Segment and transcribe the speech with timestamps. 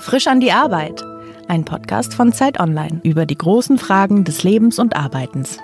[0.00, 1.02] Frisch an die Arbeit.
[1.48, 5.58] Ein Podcast von Zeit Online über die großen Fragen des Lebens und Arbeitens.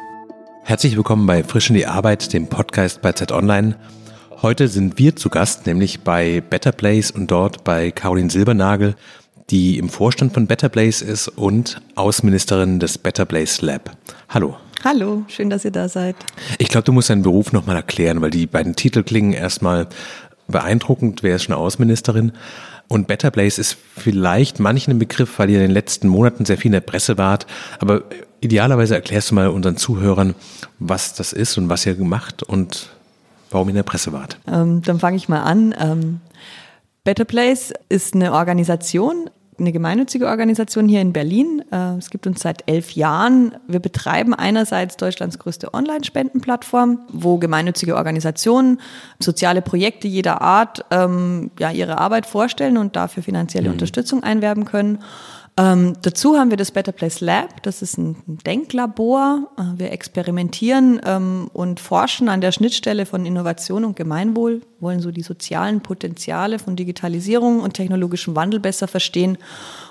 [0.64, 3.76] Herzlich willkommen bei Frisch an die Arbeit, dem Podcast bei Zeit Online.
[4.42, 8.96] Heute sind wir zu Gast, nämlich bei Better Place und dort bei Caroline Silbernagel,
[9.50, 13.96] die im Vorstand von Better Place ist und Außenministerin des Better Place Lab.
[14.28, 14.56] Hallo.
[14.86, 16.14] Hallo, schön, dass ihr da seid.
[16.58, 19.88] Ich glaube, du musst deinen Beruf nochmal erklären, weil die beiden Titel klingen erstmal
[20.46, 21.24] beeindruckend.
[21.24, 22.30] Wer ist schon Außenministerin?
[22.86, 26.56] Und Better Place ist vielleicht manchen ein Begriff, weil ihr in den letzten Monaten sehr
[26.56, 27.48] viel in der Presse wart.
[27.80, 28.04] Aber
[28.40, 30.36] idealerweise erklärst du mal unseren Zuhörern,
[30.78, 32.90] was das ist und was ihr gemacht und
[33.50, 34.38] warum ihr in der Presse wart.
[34.46, 35.74] Ähm, dann fange ich mal an.
[35.80, 36.20] Ähm,
[37.02, 41.62] Better Place ist eine Organisation, eine gemeinnützige Organisation hier in Berlin.
[41.70, 43.56] Äh, es gibt uns seit elf Jahren.
[43.66, 48.80] Wir betreiben einerseits Deutschlands größte Online-Spendenplattform, wo gemeinnützige Organisationen
[49.18, 53.74] soziale Projekte jeder Art ähm, ja, ihre Arbeit vorstellen und dafür finanzielle mhm.
[53.74, 54.98] Unterstützung einwerben können.
[55.58, 59.48] Ähm, dazu haben wir das Better Place Lab, das ist ein Denklabor.
[59.56, 65.10] Äh, wir experimentieren ähm, und forschen an der Schnittstelle von Innovation und Gemeinwohl, wollen so
[65.10, 69.38] die sozialen Potenziale von Digitalisierung und technologischem Wandel besser verstehen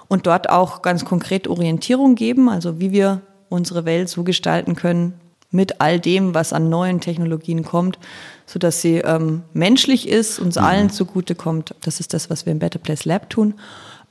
[0.08, 5.16] und dort auch ganz konkret Orientierung geben, also wie wir unsere Welt so gestalten können
[5.50, 7.98] mit all dem, was an neuen Technologien kommt,
[8.46, 10.64] sodass sie ähm, menschlich ist, uns mhm.
[10.64, 11.74] allen zugutekommt.
[11.82, 13.56] Das ist das, was wir im Better Place Lab tun.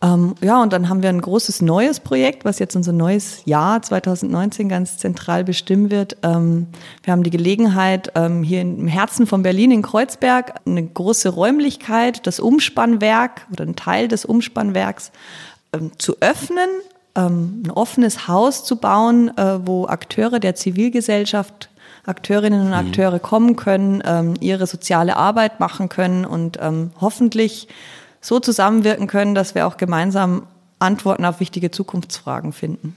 [0.05, 3.81] Ähm, ja, und dann haben wir ein großes neues Projekt, was jetzt unser neues Jahr
[3.81, 6.19] 2019 ganz zentral bestimmen wird.
[6.23, 6.67] Ähm,
[7.03, 12.27] wir haben die Gelegenheit, ähm, hier im Herzen von Berlin in Kreuzberg eine große Räumlichkeit,
[12.27, 15.11] das Umspannwerk oder ein Teil des Umspannwerks
[15.73, 16.69] ähm, zu öffnen,
[17.15, 21.71] ähm, ein offenes Haus zu bauen, äh, wo Akteure der Zivilgesellschaft
[22.05, 22.75] Akteurinnen und mhm.
[22.75, 27.69] Akteure kommen können, ähm, ihre soziale Arbeit machen können und ähm, hoffentlich
[28.25, 30.47] so zusammenwirken können, dass wir auch gemeinsam
[30.79, 32.97] Antworten auf wichtige Zukunftsfragen finden.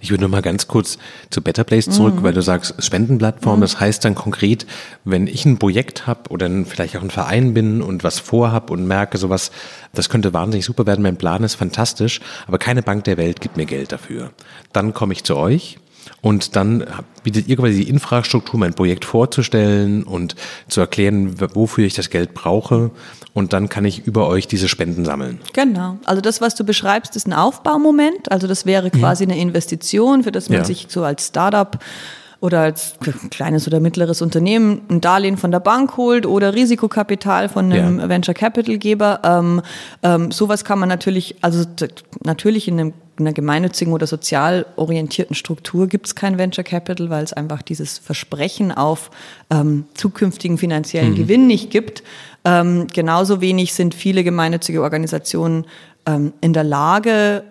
[0.00, 0.96] Ich würde noch mal ganz kurz
[1.28, 2.22] zu Better Place zurück, mhm.
[2.22, 3.58] weil du sagst Spendenplattform.
[3.58, 3.62] Mhm.
[3.62, 4.64] Das heißt dann konkret,
[5.04, 8.86] wenn ich ein Projekt habe oder vielleicht auch ein Verein bin und was vorhab und
[8.86, 9.50] merke sowas,
[9.92, 13.56] das könnte wahnsinnig super werden, mein Plan ist fantastisch, aber keine Bank der Welt gibt
[13.56, 14.30] mir Geld dafür.
[14.72, 15.78] Dann komme ich zu euch
[16.22, 16.84] und dann
[17.22, 20.36] bietet ihr quasi die Infrastruktur, mein Projekt vorzustellen und
[20.68, 22.90] zu erklären, wofür ich das Geld brauche.
[23.32, 25.40] Und dann kann ich über euch diese Spenden sammeln.
[25.52, 25.98] Genau.
[26.04, 28.30] Also das, was du beschreibst, ist ein Aufbaumoment.
[28.30, 29.30] Also das wäre quasi ja.
[29.30, 30.64] eine Investition, für das man ja.
[30.64, 31.78] sich so als Startup
[32.40, 32.94] oder als
[33.30, 38.08] kleines oder mittleres Unternehmen ein Darlehen von der Bank holt oder Risikokapital von einem ja.
[38.08, 39.20] Venture Capital Geber.
[39.22, 39.62] Ähm,
[40.02, 41.64] ähm, sowas kann man natürlich, also
[42.24, 47.10] natürlich in einem in einer gemeinnützigen oder sozial orientierten Struktur gibt es kein Venture Capital,
[47.10, 49.10] weil es einfach dieses Versprechen auf
[49.50, 51.16] ähm, zukünftigen finanziellen mhm.
[51.16, 52.02] Gewinn nicht gibt.
[52.44, 55.66] Ähm, genauso wenig sind viele gemeinnützige Organisationen
[56.06, 57.44] ähm, in der Lage,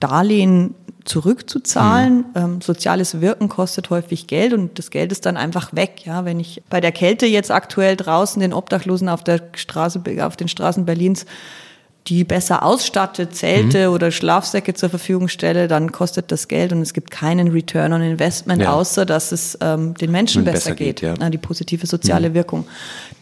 [0.00, 0.74] Darlehen
[1.04, 2.16] zurückzuzahlen.
[2.16, 2.24] Mhm.
[2.34, 6.04] Ähm, soziales Wirken kostet häufig Geld und das Geld ist dann einfach weg.
[6.04, 10.36] Ja, wenn ich bei der Kälte jetzt aktuell draußen den Obdachlosen auf der Straße, auf
[10.36, 11.26] den Straßen Berlins
[12.08, 13.94] die besser ausstattet, Zelte mhm.
[13.94, 18.02] oder Schlafsäcke zur Verfügung stelle, dann kostet das Geld und es gibt keinen Return on
[18.02, 18.74] Investment, ja.
[18.74, 21.30] außer dass es ähm, den Menschen besser, besser, geht, geht ja.
[21.30, 22.34] die positive soziale mhm.
[22.34, 22.66] Wirkung.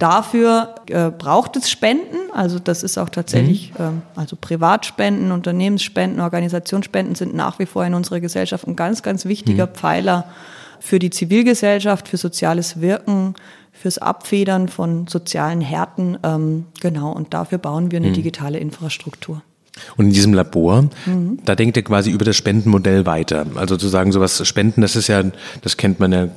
[0.01, 3.85] Dafür äh, braucht es Spenden, also das ist auch tatsächlich, mhm.
[3.85, 9.27] ähm, also Privatspenden, Unternehmensspenden, Organisationsspenden sind nach wie vor in unserer Gesellschaft ein ganz, ganz
[9.27, 9.75] wichtiger mhm.
[9.75, 10.25] Pfeiler
[10.81, 13.37] für die Zivilgesellschaft, für soziales Wirken,
[13.83, 16.17] fürs Abfedern von sozialen Härten.
[16.23, 18.15] Ähm, genau, und dafür bauen wir eine mhm.
[18.15, 19.43] digitale Infrastruktur.
[19.97, 21.41] Und in diesem Labor, mhm.
[21.45, 23.45] da denkt ihr quasi über das Spendenmodell weiter.
[23.57, 25.25] Also zu sagen, sowas Spenden, das ist ja,
[25.63, 26.29] das kennt man ja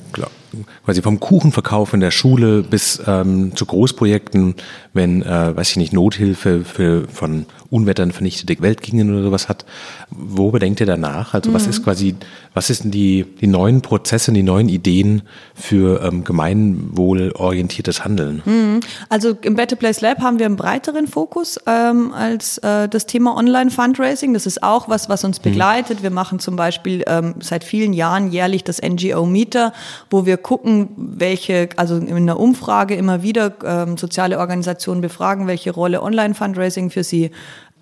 [0.83, 4.55] quasi vom Kuchenverkauf in der Schule bis ähm, zu Großprojekten,
[4.93, 9.65] wenn, äh, weiß ich nicht, Nothilfe für von Unwettern vernichtete Weltgegenden oder sowas hat.
[10.09, 11.33] Worüber denkt ihr danach?
[11.33, 11.55] Also mhm.
[11.55, 12.15] was ist quasi,
[12.53, 15.23] was sind die, die neuen Prozesse, die neuen Ideen
[15.53, 18.41] für ähm, gemeinwohlorientiertes Handeln?
[18.45, 18.79] Mhm.
[19.09, 23.35] Also im Better Place Lab haben wir einen breiteren Fokus ähm, als äh, das Thema
[23.35, 24.33] Online-Fundraising.
[24.33, 25.43] Das ist auch was, was uns mhm.
[25.43, 25.99] begleitet.
[25.99, 26.03] Mhm.
[26.03, 29.73] Wir machen zum Beispiel ähm, seit vielen Jahren jährlich das NGO-Meter,
[30.09, 35.71] wo wir gucken, welche, also in einer Umfrage immer wieder ähm, soziale Organisationen befragen, welche
[35.71, 37.31] Rolle Online-Fundraising für sie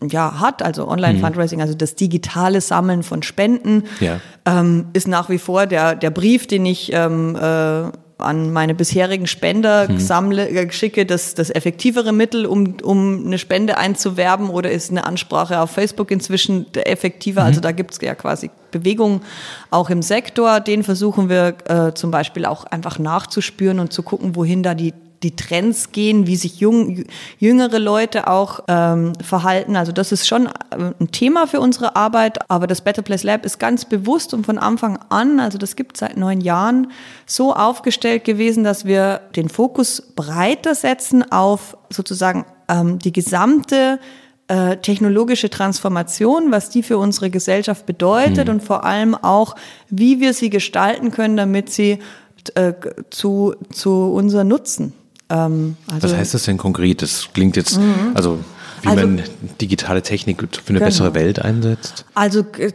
[0.01, 1.63] ja, hat, also Online-Fundraising, mhm.
[1.63, 4.21] also das digitale Sammeln von Spenden, ja.
[4.45, 7.91] ähm, ist nach wie vor der, der Brief, den ich ähm, äh,
[8.23, 9.99] an meine bisherigen Spender mhm.
[9.99, 15.05] sammle, äh, schicke, das, das effektivere Mittel, um, um eine Spende einzuwerben oder ist eine
[15.05, 17.41] Ansprache auf Facebook inzwischen effektiver?
[17.41, 17.47] Mhm.
[17.47, 19.21] Also da gibt es ja quasi Bewegungen
[19.69, 20.59] auch im Sektor.
[20.59, 24.93] Den versuchen wir äh, zum Beispiel auch einfach nachzuspüren und zu gucken, wohin da die
[25.23, 27.05] die Trends gehen, wie sich jung,
[27.39, 29.75] jüngere Leute auch ähm, verhalten.
[29.75, 33.45] Also das ist schon äh, ein Thema für unsere Arbeit, aber das Better Place Lab
[33.45, 36.91] ist ganz bewusst und von Anfang an, also das gibt seit neun Jahren,
[37.25, 43.99] so aufgestellt gewesen, dass wir den Fokus breiter setzen auf sozusagen ähm, die gesamte
[44.47, 48.55] äh, technologische Transformation, was die für unsere Gesellschaft bedeutet mhm.
[48.55, 49.55] und vor allem auch,
[49.89, 51.99] wie wir sie gestalten können, damit sie
[52.55, 52.73] äh,
[53.09, 54.93] zu, zu unser Nutzen.
[55.33, 57.01] Ähm, also was heißt das denn konkret?
[57.01, 58.11] Das klingt jetzt, mhm.
[58.13, 58.39] also
[58.83, 59.23] wie also, man
[59.61, 60.85] digitale Technik für eine genau.
[60.85, 62.05] bessere Welt einsetzt?
[62.13, 62.71] Also äh,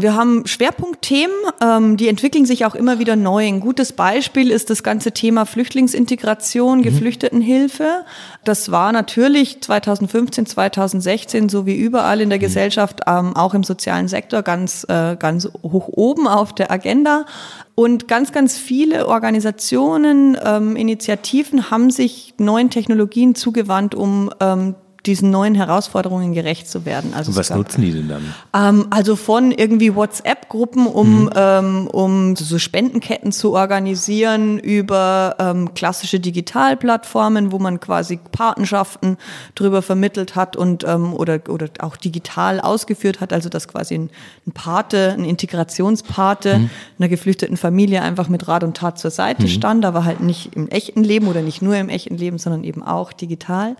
[0.00, 3.46] wir haben Schwerpunktthemen, ähm, die entwickeln sich auch immer wieder neu.
[3.46, 6.82] Ein gutes Beispiel ist das ganze Thema Flüchtlingsintegration, mhm.
[6.82, 8.04] Geflüchtetenhilfe.
[8.44, 12.42] Das war natürlich 2015, 2016, so wie überall in der mhm.
[12.42, 17.26] Gesellschaft, ähm, auch im sozialen Sektor ganz, äh, ganz hoch oben auf der Agenda.
[17.74, 24.74] Und ganz, ganz viele Organisationen, ähm, Initiativen haben sich neuen Technologien zugewandt, um ähm,
[25.06, 27.14] diesen neuen Herausforderungen gerecht zu werden.
[27.14, 28.34] Also was gab, nutzen die denn dann?
[28.52, 31.30] Ähm, also von irgendwie WhatsApp-Gruppen, um, mhm.
[31.34, 39.16] ähm, um so Spendenketten zu organisieren, über ähm, klassische Digitalplattformen, wo man quasi Patenschaften
[39.54, 44.10] drüber vermittelt hat und ähm, oder, oder auch digital ausgeführt hat, also dass quasi ein,
[44.46, 46.70] ein Pate, ein Integrationspate mhm.
[46.98, 49.48] einer geflüchteten Familie einfach mit Rat und Tat zur Seite mhm.
[49.48, 52.82] stand, aber halt nicht im echten Leben oder nicht nur im echten Leben, sondern eben
[52.82, 53.76] auch digital.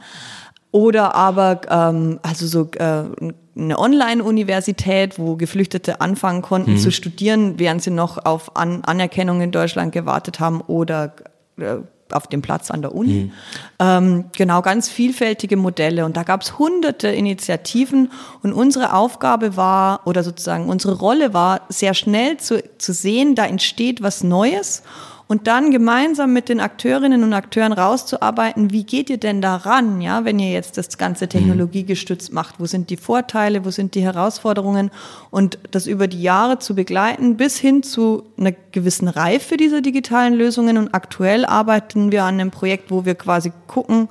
[0.72, 3.04] Oder aber ähm, also so äh,
[3.56, 6.78] eine Online-Universität, wo Geflüchtete anfangen konnten mhm.
[6.78, 11.14] zu studieren, während sie noch auf An Anerkennung in Deutschland gewartet haben oder
[11.58, 11.78] äh,
[12.12, 13.24] auf dem Platz an der Uni.
[13.24, 13.32] Mhm.
[13.78, 16.04] Ähm, genau, ganz vielfältige Modelle.
[16.04, 18.10] Und da gab es hunderte Initiativen.
[18.42, 23.46] Und unsere Aufgabe war, oder sozusagen unsere Rolle war, sehr schnell zu, zu sehen, da
[23.46, 24.82] entsteht was Neues
[25.30, 30.24] und dann gemeinsam mit den Akteurinnen und Akteuren rauszuarbeiten, wie geht ihr denn daran, ja,
[30.24, 31.28] wenn ihr jetzt das Ganze mhm.
[31.28, 32.56] technologiegestützt macht?
[32.58, 34.90] Wo sind die Vorteile, wo sind die Herausforderungen?
[35.30, 40.34] Und das über die Jahre zu begleiten, bis hin zu einer gewissen Reife dieser digitalen
[40.34, 40.76] Lösungen.
[40.76, 44.08] Und aktuell arbeiten wir an einem Projekt, wo wir quasi gucken,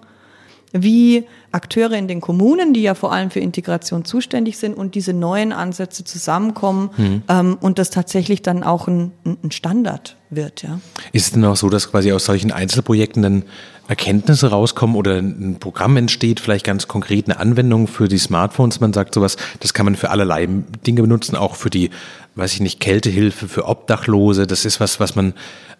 [0.71, 5.13] wie Akteure in den Kommunen, die ja vor allem für Integration zuständig sind und diese
[5.13, 7.23] neuen Ansätze zusammenkommen mhm.
[7.27, 10.61] ähm, und das tatsächlich dann auch ein, ein Standard wird.
[10.61, 10.79] Ja.
[11.11, 13.43] Ist es denn auch so, dass quasi aus solchen Einzelprojekten dann
[13.89, 18.79] Erkenntnisse rauskommen oder ein Programm entsteht, vielleicht ganz konkret eine Anwendung für die Smartphones.
[18.79, 20.47] Man sagt sowas, das kann man für allerlei
[20.85, 21.89] Dinge benutzen, auch für die,
[22.35, 24.45] weiß ich nicht, Kältehilfe für Obdachlose.
[24.45, 25.33] Das ist was, was man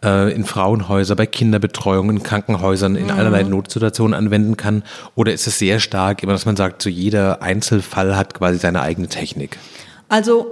[0.04, 3.12] äh, in Frauenhäusern, bei Kinderbetreuung, in Krankenhäusern, in mhm.
[3.12, 4.82] allerlei Notsituationen anwenden kann.
[5.14, 8.82] Oder ist es sehr stark, immer dass man sagt, so jeder Einzelfall hat quasi seine
[8.82, 9.60] eigene Technik?
[10.08, 10.48] Also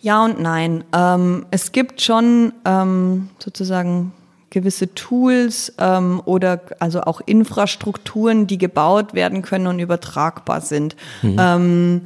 [0.00, 0.84] ja und nein.
[0.94, 4.12] Ähm, es gibt schon ähm, sozusagen
[4.50, 10.96] gewisse Tools ähm, oder also auch Infrastrukturen, die gebaut werden können und übertragbar sind.
[11.22, 11.36] Mhm.
[11.38, 12.00] Ähm,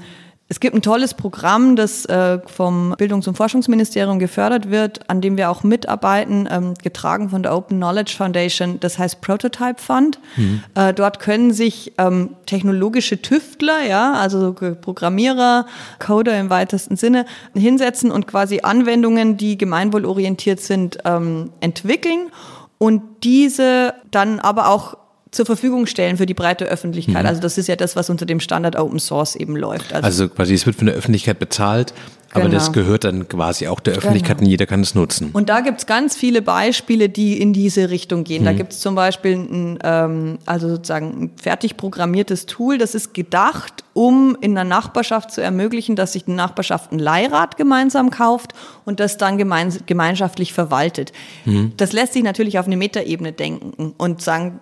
[0.46, 5.38] es gibt ein tolles Programm, das äh, vom Bildungs- und Forschungsministerium gefördert wird, an dem
[5.38, 8.78] wir auch mitarbeiten, ähm, getragen von der Open Knowledge Foundation.
[8.80, 10.18] Das heißt Prototype Fund.
[10.36, 10.62] Mhm.
[10.74, 15.64] Äh, dort können sich ähm, technologische Tüftler, ja, also Programmierer,
[15.98, 17.24] Coder im weitesten Sinne,
[17.54, 22.28] hinsetzen und quasi Anwendungen, die gemeinwohlorientiert sind, ähm, entwickeln
[22.76, 24.98] und diese dann aber auch
[25.34, 27.22] zur Verfügung stellen für die breite Öffentlichkeit.
[27.22, 27.28] Mhm.
[27.28, 29.92] Also das ist ja das, was unter dem Standard Open Source eben läuft.
[29.92, 31.92] Also, also quasi es wird von der Öffentlichkeit bezahlt,
[32.34, 32.54] aber genau.
[32.54, 34.46] das gehört dann quasi auch der Öffentlichkeit genau.
[34.46, 35.30] und jeder kann es nutzen.
[35.32, 38.42] Und da gibt's ganz viele Beispiele, die in diese Richtung gehen.
[38.42, 38.46] Mhm.
[38.46, 43.84] Da gibt's zum Beispiel ein, ähm, also sozusagen ein fertig programmiertes Tool, das ist gedacht,
[43.92, 48.52] um in der Nachbarschaft zu ermöglichen, dass sich die Nachbarschaft ein Leihrad gemeinsam kauft
[48.84, 51.12] und das dann gemein, gemeinschaftlich verwaltet.
[51.44, 51.72] Mhm.
[51.76, 54.58] Das lässt sich natürlich auf eine Metaebene denken und sagen,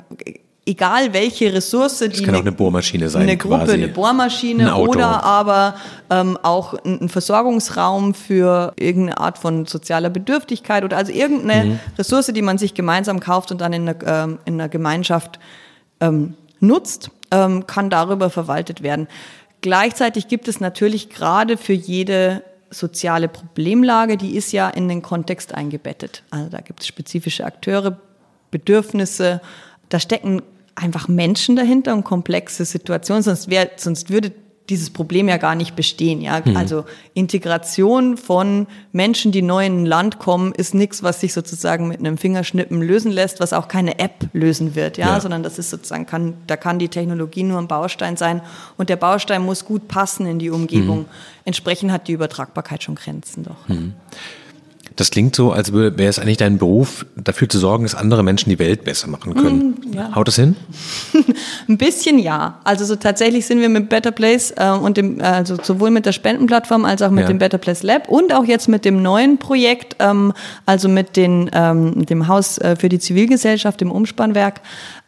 [0.65, 3.73] egal welche Ressource, die das kann auch eine Bohrmaschine sein, eine Gruppe, quasi.
[3.73, 5.75] eine Bohrmaschine ein oder aber
[6.11, 11.81] ähm, auch ein Versorgungsraum für irgendeine Art von sozialer Bedürftigkeit oder also irgendeine mhm.
[11.99, 15.41] Ressource, die man sich gemeinsam kauft und dann in einer, ähm, in einer Gemeinschaft
[16.01, 19.09] ähm, nutzt, ähm, kann darüber verwaltet werden.
[19.63, 25.55] Gleichzeitig gibt es natürlich gerade für jede soziale Problemlage, die ist ja in den Kontext
[25.55, 26.23] eingebettet.
[26.31, 27.99] Also da gibt es spezifische Akteure,
[28.51, 29.41] Bedürfnisse,
[29.89, 30.43] da stecken
[30.75, 34.33] einfach Menschen dahinter und komplexe Situationen, sonst, wär, sonst würde
[34.69, 36.21] dieses Problem ja gar nicht bestehen.
[36.21, 36.41] Ja?
[36.45, 36.57] Mhm.
[36.57, 41.89] Also Integration von Menschen, die neu in ein Land kommen, ist nichts, was sich sozusagen
[41.89, 45.21] mit einem Fingerschnippen lösen lässt, was auch keine App lösen wird, ja, ja.
[45.21, 48.41] sondern das ist sozusagen, kann, da kann die Technologie nur ein Baustein sein
[48.77, 51.01] und der Baustein muss gut passen in die Umgebung.
[51.01, 51.07] Mhm.
[51.45, 53.69] Entsprechend hat die Übertragbarkeit schon Grenzen doch.
[53.69, 53.95] Mhm.
[54.97, 58.51] Das klingt so, als wäre es eigentlich dein Beruf, dafür zu sorgen, dass andere Menschen
[58.51, 59.75] die Welt besser machen können.
[59.85, 60.15] Mm, ja.
[60.15, 60.57] Haut das hin?
[61.69, 62.61] Ein bisschen ja.
[62.65, 66.13] Also so tatsächlich sind wir mit Better Place äh, und dem, also sowohl mit der
[66.13, 67.29] Spendenplattform als auch mit ja.
[67.29, 70.33] dem Better Place Lab und auch jetzt mit dem neuen Projekt, ähm,
[70.67, 74.61] also mit den, ähm, dem Haus äh, für die Zivilgesellschaft, dem Umspannwerk,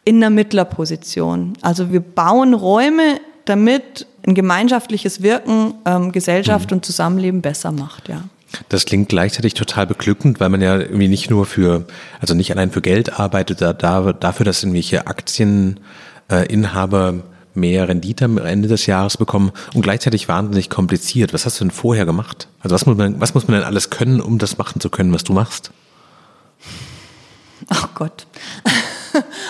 [0.03, 1.53] in der Mittlerposition.
[1.61, 6.77] Also wir bauen Räume, damit ein gemeinschaftliches Wirken ähm, Gesellschaft mhm.
[6.77, 8.23] und Zusammenleben besser macht, ja.
[8.69, 11.85] Das klingt gleichzeitig total beglückend, weil man ja irgendwie nicht nur für,
[12.19, 17.13] also nicht allein für Geld arbeitet, da, da, dafür, dass irgendwelche Aktieninhaber äh,
[17.55, 21.33] mehr Rendite am Ende des Jahres bekommen und gleichzeitig wahnsinnig kompliziert.
[21.33, 22.47] Was hast du denn vorher gemacht?
[22.59, 25.13] Also was muss man, was muss man denn alles können, um das machen zu können,
[25.13, 25.71] was du machst?
[27.67, 28.27] Ach Gott.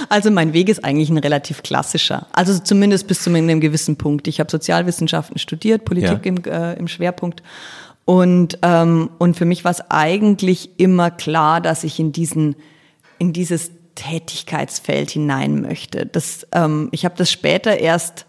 [0.10, 2.28] Also mein Weg ist eigentlich ein relativ klassischer.
[2.34, 4.28] Also zumindest bis zu einem gewissen Punkt.
[4.28, 6.32] Ich habe Sozialwissenschaften studiert, Politik ja.
[6.32, 7.42] im, äh, im Schwerpunkt
[8.06, 12.56] und, ähm, und für mich war es eigentlich immer klar, dass ich in diesen,
[13.18, 16.06] in dieses Tätigkeitsfeld hinein möchte.
[16.06, 18.28] Das, ähm, ich habe das später erst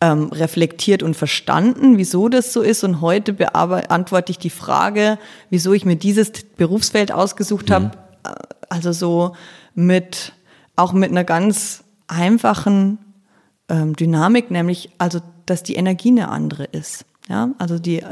[0.00, 2.84] ähm, reflektiert und verstanden, wieso das so ist.
[2.84, 5.18] Und heute beantworte ich die Frage,
[5.50, 7.74] wieso ich mir dieses Berufsfeld ausgesucht mhm.
[7.74, 7.90] habe.
[8.24, 8.30] Äh,
[8.68, 9.34] also so
[9.74, 10.34] mit,
[10.76, 12.98] auch mit einer ganz einfachen
[13.70, 17.06] ähm, Dynamik, nämlich also, dass die Energie eine andere ist.
[17.28, 18.02] Ja, also die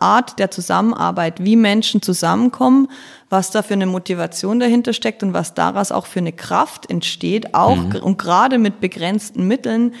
[0.00, 2.88] Art der Zusammenarbeit, wie Menschen zusammenkommen,
[3.28, 7.54] was da für eine Motivation dahinter steckt und was daraus auch für eine Kraft entsteht,
[7.54, 7.96] auch mhm.
[7.96, 9.94] und gerade mit begrenzten Mitteln,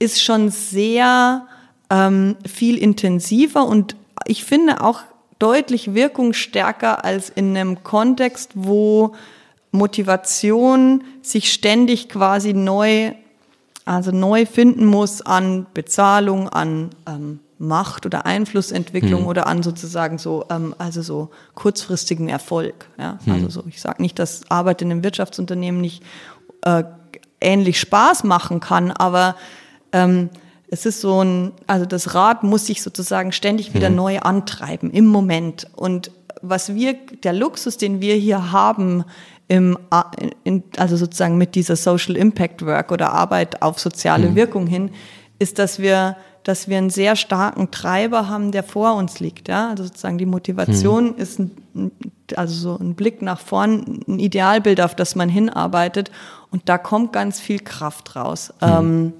[0.00, 1.46] ist schon sehr
[1.90, 3.94] ähm, viel intensiver und
[4.26, 5.02] ich finde auch
[5.38, 9.14] deutlich wirkungsstärker als in einem Kontext, wo
[9.70, 13.12] Motivation sich ständig quasi neu,
[13.84, 19.26] also neu finden muss an Bezahlung, an ähm, Macht oder Einflussentwicklung hm.
[19.26, 22.88] oder an sozusagen so, ähm, also so kurzfristigen Erfolg.
[22.98, 23.18] Ja?
[23.24, 23.32] Hm.
[23.32, 26.02] Also so, ich sage nicht, dass Arbeit in einem Wirtschaftsunternehmen nicht
[26.62, 26.84] äh,
[27.40, 29.34] ähnlich Spaß machen kann, aber
[29.92, 30.30] ähm,
[30.70, 33.96] es ist so ein, also das Rad muss sich sozusagen ständig wieder hm.
[33.96, 35.66] neu antreiben im Moment.
[35.74, 36.12] Und
[36.42, 39.04] was wir, der Luxus, den wir hier haben,
[39.48, 39.78] im,
[40.44, 44.34] in, also sozusagen mit dieser Social Impact Work oder Arbeit auf soziale hm.
[44.36, 44.90] Wirkung hin,
[45.38, 46.16] ist, dass wir
[46.48, 49.48] dass wir einen sehr starken Treiber haben, der vor uns liegt.
[49.48, 49.68] Ja?
[49.68, 51.16] Also sozusagen die Motivation hm.
[51.18, 51.50] ist ein,
[52.36, 56.10] also so ein Blick nach vorn, ein Idealbild, auf das man hinarbeitet.
[56.50, 58.54] Und da kommt ganz viel Kraft raus.
[58.60, 58.72] Hm.
[58.78, 59.12] Ähm,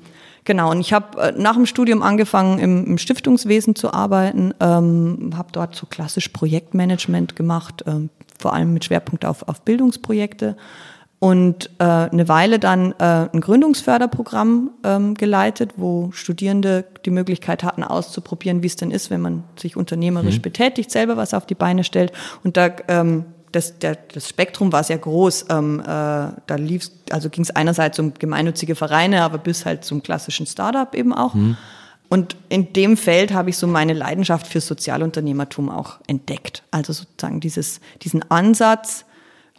[0.44, 5.34] genau, und ich habe äh, nach dem Studium angefangen, im, im Stiftungswesen zu arbeiten, ähm,
[5.36, 8.08] habe dort so klassisch Projektmanagement gemacht, ähm,
[8.38, 10.56] vor allem mit Schwerpunkt auf, auf Bildungsprojekte
[11.20, 17.82] und äh, eine Weile dann äh, ein Gründungsförderprogramm ähm, geleitet, wo Studierende die Möglichkeit hatten,
[17.82, 20.42] auszuprobieren, wie es denn ist, wenn man sich unternehmerisch mhm.
[20.42, 22.12] betätigt, selber was auf die Beine stellt.
[22.44, 25.46] Und da ähm, das, der, das Spektrum war sehr groß.
[25.50, 30.02] Ähm, äh, da lief, also ging es einerseits um gemeinnützige Vereine, aber bis halt zum
[30.02, 31.34] klassischen Startup eben auch.
[31.34, 31.56] Mhm.
[32.08, 36.62] Und in dem Feld habe ich so meine Leidenschaft für Sozialunternehmertum auch entdeckt.
[36.70, 39.04] Also sozusagen dieses, diesen Ansatz,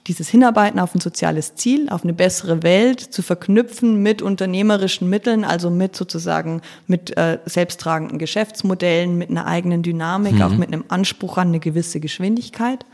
[0.07, 5.43] dieses Hinarbeiten auf ein soziales Ziel, auf eine bessere Welt zu verknüpfen mit unternehmerischen Mitteln,
[5.43, 10.41] also mit sozusagen mit äh, selbsttragenden Geschäftsmodellen, mit einer eigenen Dynamik, mhm.
[10.41, 12.85] auch mit einem Anspruch an eine gewisse Geschwindigkeit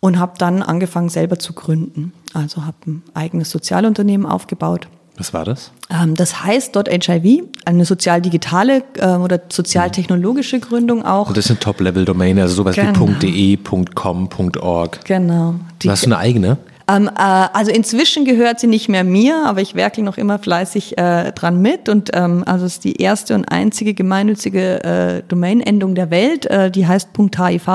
[0.00, 2.12] und habe dann angefangen selber zu gründen.
[2.34, 4.88] Also habe ein eigenes Sozialunternehmen aufgebaut
[5.18, 5.72] was war das?
[5.90, 11.28] Ähm, das heißt dort HIV, eine sozial-digitale äh, oder sozial-technologische Gründung auch.
[11.28, 13.08] Und das sind Top-Level-Domain, also sowas genau.
[13.20, 13.58] wie .de,
[13.94, 14.28] .com,
[14.60, 15.04] .org.
[15.04, 15.54] Genau.
[15.82, 16.58] Die, Hast du eine eigene?
[16.88, 20.96] Ähm, äh, also inzwischen gehört sie nicht mehr mir, aber ich werke noch immer fleißig
[20.96, 21.88] äh, dran mit.
[21.88, 26.70] Und ähm, also es ist die erste und einzige gemeinnützige äh, Domain-Endung der Welt, äh,
[26.70, 27.68] die heißt .hiv.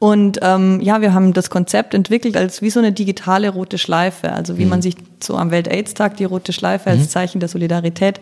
[0.00, 4.32] Und ähm, ja, wir haben das Konzept entwickelt als wie so eine digitale rote Schleife.
[4.32, 4.70] Also wie mhm.
[4.70, 7.08] man sich so am Welt-AIDS-Tag die rote Schleife als mhm.
[7.08, 8.20] Zeichen der Solidarität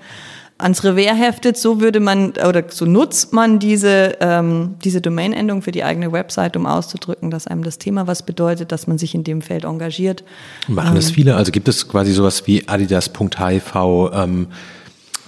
[0.62, 5.72] ans Revers heftet, so würde man oder so nutzt man diese, ähm, diese Domain-Endung für
[5.72, 9.24] die eigene Website, um auszudrücken, dass einem das Thema was bedeutet, dass man sich in
[9.24, 10.24] dem Feld engagiert.
[10.68, 11.36] Machen ähm, das viele?
[11.36, 13.74] Also gibt es quasi sowas wie adidas.hiv,
[14.14, 14.48] ähm,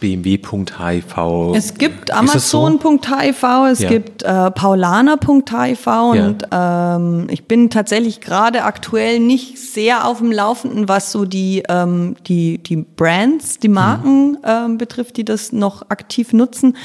[0.05, 1.55] bmw.hiv.
[1.55, 3.65] Es gibt Amazon.hiv, so?
[3.65, 3.89] es ja.
[3.89, 6.97] gibt äh, paulaner.hiv und ja.
[6.97, 12.17] ähm, ich bin tatsächlich gerade aktuell nicht sehr auf dem Laufenden, was so die, ähm,
[12.27, 14.39] die, die Brands, die Marken mhm.
[14.45, 16.77] ähm, betrifft, die das noch aktiv nutzen.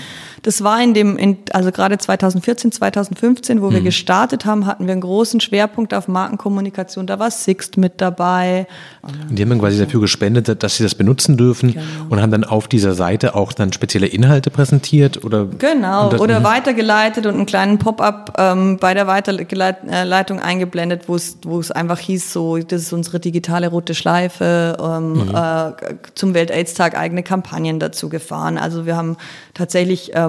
[0.43, 3.74] Das war in dem, in, also gerade 2014, 2015, wo mhm.
[3.74, 7.05] wir gestartet haben, hatten wir einen großen Schwerpunkt auf Markenkommunikation.
[7.08, 8.67] Da war Sixt mit dabei.
[9.01, 11.84] Und die haben dann quasi dafür gespendet, dass sie das benutzen dürfen genau.
[12.10, 15.46] und haben dann auf dieser Seite auch dann spezielle Inhalte präsentiert oder?
[15.46, 16.46] Genau, das, oder mhm.
[16.46, 22.00] weitergeleitet und einen kleinen Pop-up ähm, bei der Weiterleitung eingeblendet, wo es wo es einfach
[22.00, 25.36] hieß, so das ist unsere digitale rote Schleife, ähm, Mhm.
[25.36, 25.72] äh,
[26.15, 28.58] zum Welt-AIDS-Tag eigene Kampagnen dazu gefahren.
[28.58, 29.17] Also wir haben
[29.53, 30.28] tatsächlich, ähm,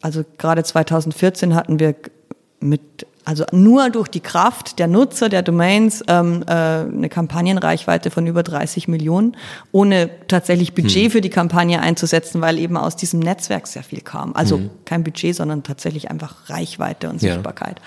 [0.00, 1.94] also gerade 2014 hatten wir
[2.60, 8.26] mit also nur durch die Kraft der Nutzer der Domains ähm, äh, eine Kampagnenreichweite von
[8.26, 9.36] über 30 Millionen,
[9.72, 14.34] ohne tatsächlich Budget für die Kampagne einzusetzen, weil eben aus diesem Netzwerk sehr viel kam.
[14.34, 17.80] Also kein Budget, sondern tatsächlich einfach Reichweite und Ja.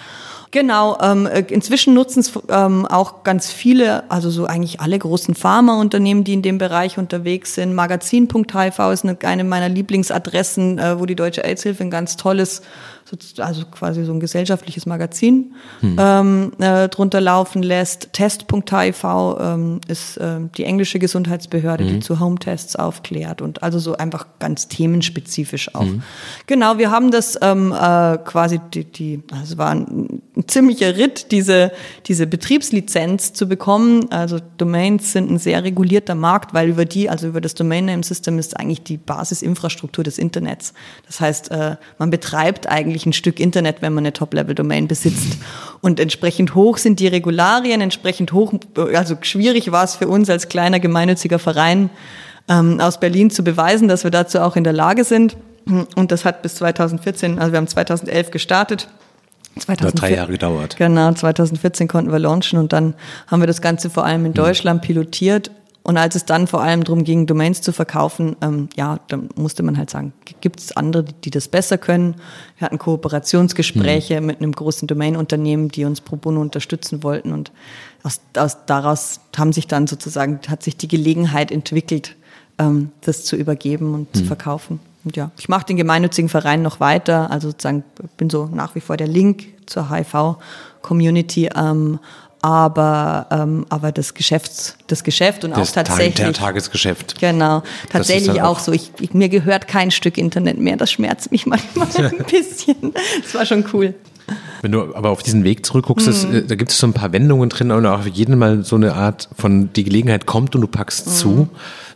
[0.54, 5.34] Genau, ähm, äh, inzwischen nutzen es ähm, auch ganz viele, also so eigentlich alle großen
[5.34, 7.74] Pharmaunternehmen, die in dem Bereich unterwegs sind.
[7.74, 12.62] Magazin.hiv ist eine, eine meiner Lieblingsadressen, äh, wo die Deutsche AIDS-Hilfe ein ganz tolles,
[13.38, 18.14] also quasi so ein gesellschaftliches Magazin ähm, äh, drunter laufen lässt.
[18.14, 24.26] Test.hiv ähm, ist ähm, die englische Gesundheitsbehörde, die zu Home-Tests aufklärt und also so einfach
[24.40, 25.86] ganz themenspezifisch auch.
[26.48, 31.32] Genau, wir haben das ähm, äh, quasi die, die also war ein, ein ziemlicher Ritt,
[31.32, 31.72] diese,
[32.08, 34.12] diese Betriebslizenz zu bekommen.
[34.12, 38.04] Also Domains sind ein sehr regulierter Markt, weil über die, also über das Domain Name
[38.04, 40.74] System ist eigentlich die Basisinfrastruktur des Internets.
[41.06, 45.38] Das heißt, äh, man betreibt eigentlich ein Stück Internet, wenn man eine Top-Level-Domain besitzt.
[45.82, 48.54] Und entsprechend hoch sind die Regularien, entsprechend hoch,
[48.94, 51.90] also schwierig war es für uns als kleiner gemeinnütziger Verein
[52.50, 55.38] ähm, aus Berlin zu beweisen, dass wir dazu auch in der Lage sind.
[55.96, 58.88] Und das hat bis 2014, also wir haben 2011 gestartet.
[59.56, 60.76] Hat drei 2004 Jahre gedauert.
[60.78, 62.96] Genau, 2014 konnten wir launchen und dann
[63.28, 65.52] haben wir das Ganze vor allem in Deutschland pilotiert.
[65.84, 69.64] Und als es dann vor allem darum ging, Domains zu verkaufen, ähm, ja, dann musste
[69.64, 72.16] man halt sagen, gibt es andere, die, die das besser können.
[72.58, 77.34] Wir hatten Kooperationsgespräche mit einem großen Domain-Unternehmen, die uns pro bono unterstützen wollten.
[77.34, 77.52] Und
[78.02, 82.16] aus, aus, daraus haben sich dann sozusagen, hat sich die Gelegenheit entwickelt,
[82.60, 84.80] ähm, das zu übergeben und zu verkaufen.
[85.04, 87.84] Und ja, ich mache den gemeinnützigen Verein noch weiter, also sozusagen
[88.16, 92.00] bin so nach wie vor der Link zur HIV-Community, ähm,
[92.44, 97.20] aber ähm, aber das Geschäfts, das Geschäft und Das auch tatsächlich Tag, der Tagesgeschäft.
[97.20, 98.72] Genau, tatsächlich auch auch- so.
[98.74, 100.76] Ich, ich, mir gehört kein Stück Internet mehr.
[100.78, 102.94] Das schmerzt mich manchmal ein bisschen.
[103.24, 103.96] Das war schon cool.
[104.62, 106.36] Wenn du aber auf diesen Weg zurückguckst, das, Mhm.
[106.36, 108.94] äh, da gibt es so ein paar Wendungen drin und auch jeden Mal so eine
[108.94, 111.12] Art von die Gelegenheit kommt und du packst Mhm.
[111.12, 111.48] zu.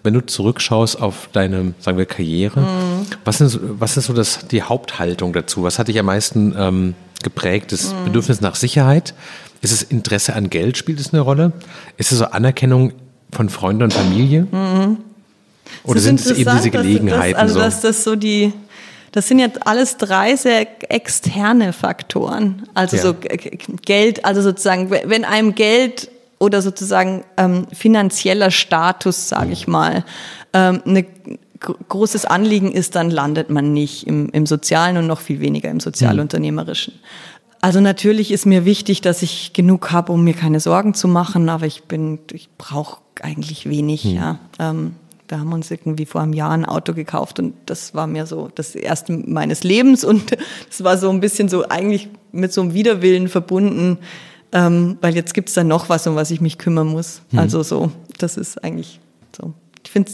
[0.03, 3.05] Wenn du zurückschaust auf deine, sagen wir, Karriere, Mhm.
[3.25, 5.63] was, ist, was ist so das, die Haupthaltung dazu?
[5.63, 7.71] Was hat dich am meisten ähm, geprägt?
[7.71, 8.05] Das Mhm.
[8.05, 9.13] Bedürfnis nach Sicherheit?
[9.61, 10.77] Ist es Interesse an Geld?
[10.77, 11.51] Spielt es eine Rolle?
[11.97, 12.93] Ist es so Anerkennung
[13.31, 14.47] von Freunden und Familie?
[15.83, 17.33] Oder ist sind es eben diese Gelegenheiten?
[17.33, 17.59] Dass, also, so?
[17.61, 18.53] dass das so die,
[19.11, 22.63] das sind jetzt alles drei sehr externe Faktoren.
[22.73, 23.03] Also Ja.
[23.03, 23.15] so
[23.85, 30.05] Geld, also sozusagen, wenn einem Geld oder sozusagen ähm, finanzieller Status, sage ich mal,
[30.53, 31.03] ähm, eine
[31.59, 35.69] gr- großes Anliegen ist, dann landet man nicht im, im Sozialen und noch viel weniger
[35.71, 36.93] im Sozialunternehmerischen.
[37.61, 41.49] Also natürlich ist mir wichtig, dass ich genug habe, um mir keine Sorgen zu machen,
[41.49, 44.03] aber ich bin, ich brauche eigentlich wenig.
[44.03, 44.93] Ja, ähm,
[45.27, 48.49] wir haben uns irgendwie vor einem Jahr ein Auto gekauft und das war mir so
[48.53, 50.37] das erste meines Lebens und
[50.69, 53.97] das war so ein bisschen so eigentlich mit so einem Widerwillen verbunden,
[54.51, 57.21] ähm, weil jetzt gibt's da noch was, um was ich mich kümmern muss.
[57.35, 58.99] Also so, das ist eigentlich
[59.35, 59.53] so.
[59.83, 60.11] Ich finde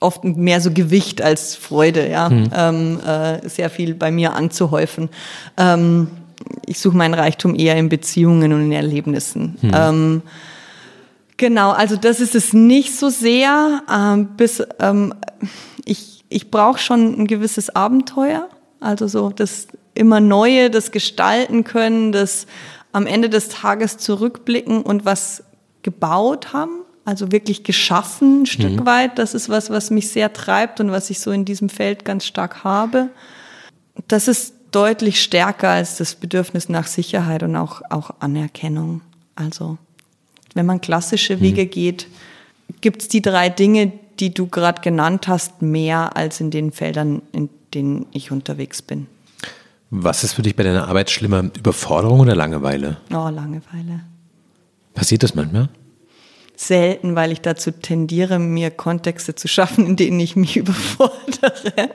[0.00, 5.10] oft mehr so Gewicht als Freude, ja, ähm, äh, sehr viel bei mir anzuhäufen.
[5.56, 6.08] Ähm,
[6.66, 9.56] ich suche meinen Reichtum eher in Beziehungen und in Erlebnissen.
[9.62, 10.22] Ähm,
[11.36, 13.82] genau, also das ist es nicht so sehr.
[13.90, 15.14] Ähm, bis ähm,
[15.84, 18.48] ich ich brauche schon ein gewisses Abenteuer,
[18.80, 22.46] also so das immer Neue, das gestalten können, das
[22.92, 25.44] am Ende des Tages zurückblicken und was
[25.82, 29.18] gebaut haben, also wirklich geschaffen ein Stück weit.
[29.18, 32.24] Das ist was, was mich sehr treibt und was ich so in diesem Feld ganz
[32.24, 33.08] stark habe.
[34.08, 39.02] Das ist deutlich stärker als das Bedürfnis nach Sicherheit und auch, auch Anerkennung.
[39.34, 39.78] Also,
[40.54, 42.08] wenn man klassische Wege geht,
[42.80, 47.22] gibt es die drei Dinge, die du gerade genannt hast, mehr als in den Feldern,
[47.32, 49.06] in denen ich unterwegs bin.
[49.90, 51.50] Was ist für dich bei deiner Arbeit schlimmer?
[51.56, 52.98] Überforderung oder Langeweile?
[53.10, 54.00] Oh, Langeweile.
[54.94, 55.68] Passiert das manchmal?
[56.54, 61.90] Selten, weil ich dazu tendiere, mir Kontexte zu schaffen, in denen ich mich überfordere.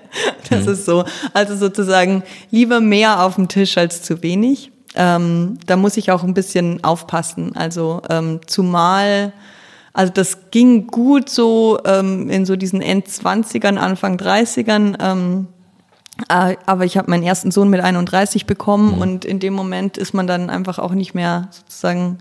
[0.49, 1.05] Das ist so.
[1.33, 4.71] Also sozusagen lieber mehr auf dem Tisch als zu wenig.
[4.95, 7.55] Ähm, da muss ich auch ein bisschen aufpassen.
[7.55, 9.31] Also ähm, zumal,
[9.93, 14.97] also das ging gut so ähm, in so diesen Endzwanzigern, Anfang 30ern.
[14.99, 15.47] Ähm,
[16.29, 20.13] äh, aber ich habe meinen ersten Sohn mit 31 bekommen und in dem Moment ist
[20.13, 22.17] man dann einfach auch nicht mehr sozusagen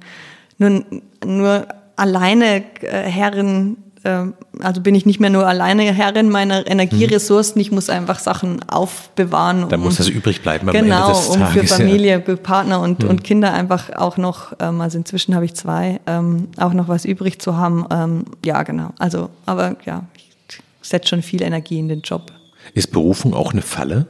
[0.59, 0.85] nur,
[1.25, 7.61] nur alleine äh, Herrin ähm, also bin ich nicht mehr nur alleine Herrin meiner Energieressourcen,
[7.61, 9.69] ich muss einfach Sachen aufbewahren.
[9.69, 10.71] Da muss das übrig bleiben.
[10.71, 12.37] Genau, um Tages, für Familie, ja.
[12.37, 13.11] Partner und, mhm.
[13.11, 17.05] und Kinder einfach auch noch, ähm, also inzwischen habe ich zwei, ähm, auch noch was
[17.05, 17.85] übrig zu haben.
[17.91, 18.91] Ähm, ja, genau.
[18.99, 22.33] Also, aber ja, ich setze schon viel Energie in den Job.
[22.75, 24.07] Ist Berufung auch eine Falle?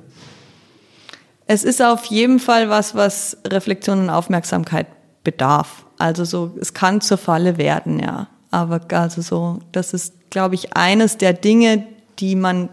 [1.46, 4.86] Es ist auf jeden Fall was, was Reflexion und Aufmerksamkeit
[5.26, 5.84] bedarf.
[5.98, 8.28] Also so, es kann zur Falle werden, ja.
[8.52, 11.84] Aber also so, das ist, glaube ich, eines der Dinge,
[12.20, 12.68] die man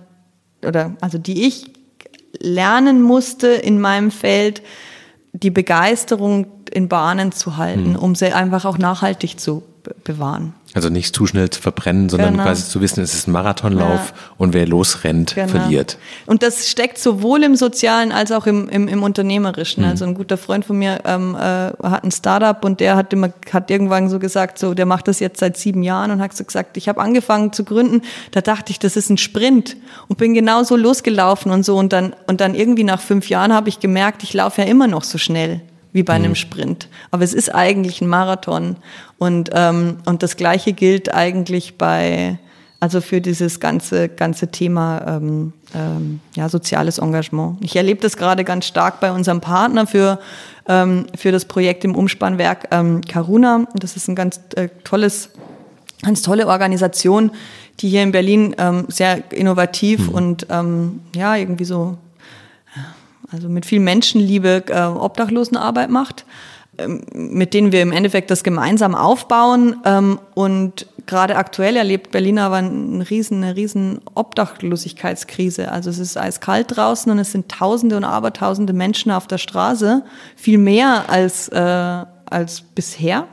[0.66, 1.74] oder also die ich
[2.39, 4.62] lernen musste in meinem Feld,
[5.34, 7.96] die Begeisterung in Bahnen zu halten, mhm.
[7.96, 9.63] um sie einfach auch nachhaltig zu
[10.04, 10.54] bewahren.
[10.74, 12.43] Also nicht zu schnell zu verbrennen, sondern genau.
[12.43, 14.34] quasi zu wissen, es ist ein Marathonlauf ja.
[14.38, 15.48] und wer losrennt, genau.
[15.48, 15.98] verliert.
[16.26, 19.84] Und das steckt sowohl im Sozialen als auch im, im, im Unternehmerischen.
[19.84, 19.89] Mhm.
[19.89, 23.32] Also ein guter Freund von mir ähm, äh, hat ein Startup und der hat immer
[23.52, 26.43] hat irgendwann so gesagt, so der macht das jetzt seit sieben Jahren und hat so
[26.43, 30.34] gesagt, ich habe angefangen zu gründen, da dachte ich, das ist ein Sprint und bin
[30.34, 34.24] genauso losgelaufen und so und dann und dann irgendwie nach fünf Jahren habe ich gemerkt,
[34.24, 35.62] ich laufe ja immer noch so schnell
[35.94, 36.36] wie bei einem mhm.
[36.36, 36.90] Sprint.
[37.12, 38.76] Aber es ist eigentlich ein Marathon.
[39.18, 42.40] Und, ähm, und das Gleiche gilt eigentlich bei,
[42.80, 47.58] also für dieses ganze, ganze Thema ähm, ähm, ja, soziales Engagement.
[47.62, 50.20] Ich erlebe das gerade ganz stark bei unserem Partner für,
[50.68, 53.68] ähm, für das Projekt im Umspannwerk ähm, Karuna.
[53.76, 55.30] Das ist ein ganz äh, tolles,
[56.02, 57.32] ganz tolle Organisation,
[57.80, 60.16] die hier in Berlin ähm, sehr innovativ mhm.
[60.16, 61.98] und ähm, ja, irgendwie so
[63.34, 66.26] also mit viel Menschenliebe äh, Obdachlosenarbeit macht,
[66.78, 69.78] ähm, mit denen wir im Endeffekt das gemeinsam aufbauen.
[69.86, 75.72] Ähm, und gerade aktuell erlebt Berlin aber eine riesen, eine riesen Obdachlosigkeitskrise.
[75.72, 80.04] Also es ist eiskalt draußen und es sind Tausende und Abertausende Menschen auf der Straße,
[80.36, 83.28] viel mehr als, äh, als bisher.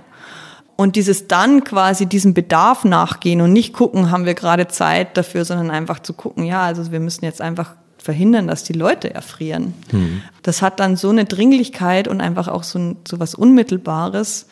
[0.76, 5.44] Und dieses dann quasi diesem Bedarf nachgehen und nicht gucken, haben wir gerade Zeit dafür,
[5.44, 9.74] sondern einfach zu gucken, ja, also wir müssen jetzt einfach verhindern, dass die Leute erfrieren.
[9.92, 10.22] Mhm.
[10.42, 14.46] Das hat dann so eine Dringlichkeit und einfach auch so, ein, so was Unmittelbares,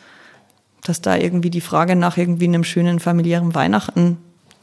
[0.83, 4.17] dass da irgendwie die Frage nach irgendwie einem schönen familiären Weihnachten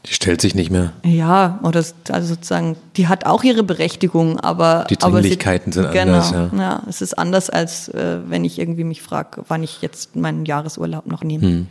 [0.07, 0.93] die stellt sich nicht mehr.
[1.03, 6.31] Ja, oder also sozusagen, die hat auch ihre Berechtigung, aber die Dringlichkeiten sind anders.
[6.31, 6.59] Genau, ja.
[6.59, 10.45] ja, es ist anders als äh, wenn ich irgendwie mich frage, wann ich jetzt meinen
[10.45, 11.43] Jahresurlaub noch nehme.
[11.43, 11.67] Hm.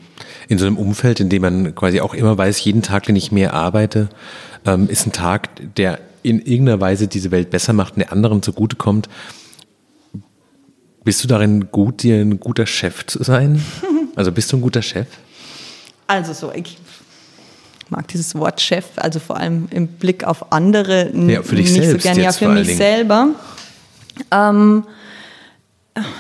[0.49, 3.33] In so einem Umfeld, in dem man quasi auch immer weiß, jeden Tag, den ich
[3.33, 4.09] mehr arbeite,
[4.67, 8.43] ähm, ist ein Tag, der in irgendeiner Weise diese Welt besser macht und der anderen
[8.43, 9.09] zugutekommt.
[11.05, 13.63] Bist du darin gut, dir ein guter Chef zu sein?
[14.17, 15.09] Also bist du ein guter Chef?
[16.07, 16.79] Also so, ich
[17.91, 21.85] mag dieses Wort Chef, also vor allem im Blick auf andere ja, für dich nicht
[21.85, 22.25] selbst so gern.
[22.25, 23.35] Ja, für mich selber.
[24.31, 24.85] Ähm,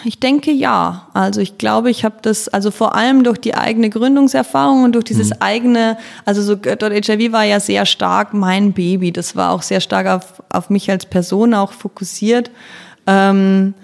[0.04, 1.08] ich denke ja.
[1.12, 5.04] Also ich glaube, ich habe das, also vor allem durch die eigene Gründungserfahrung und durch
[5.04, 5.36] dieses mhm.
[5.40, 9.12] eigene, also so HIV war ja sehr stark mein Baby.
[9.12, 12.50] Das war auch sehr stark auf, auf mich als Person auch fokussiert.
[13.06, 13.74] Ähm,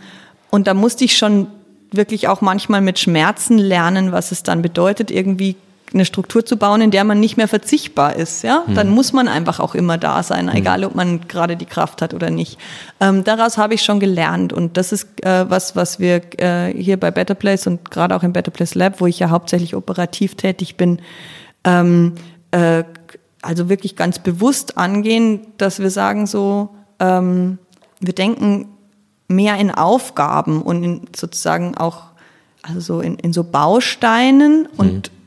[0.50, 1.46] und da musste ich schon
[1.90, 5.56] wirklich auch manchmal mit Schmerzen lernen, was es dann bedeutet, irgendwie
[5.94, 8.42] eine Struktur zu bauen, in der man nicht mehr verzichtbar ist.
[8.42, 8.64] Ja?
[8.66, 8.74] Mhm.
[8.74, 10.52] Dann muss man einfach auch immer da sein, mhm.
[10.52, 12.58] egal ob man gerade die Kraft hat oder nicht.
[13.00, 16.98] Ähm, daraus habe ich schon gelernt und das ist äh, was, was wir äh, hier
[16.98, 20.34] bei Better Place und gerade auch im Better Place Lab, wo ich ja hauptsächlich operativ
[20.36, 21.00] tätig bin,
[21.64, 22.14] ähm,
[22.50, 22.84] äh,
[23.42, 27.58] also wirklich ganz bewusst angehen, dass wir sagen so, ähm,
[28.00, 28.68] wir denken
[29.28, 32.04] mehr in Aufgaben und in sozusagen auch
[32.62, 35.21] also so in, in so Bausteinen und mhm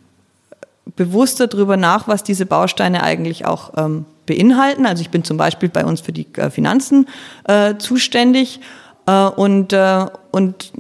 [0.96, 4.86] bewusster darüber nach, was diese Bausteine eigentlich auch ähm, beinhalten.
[4.86, 7.08] Also ich bin zum Beispiel bei uns für die äh, Finanzen
[7.48, 8.60] äh, zuständig
[9.06, 10.72] äh, und, äh, und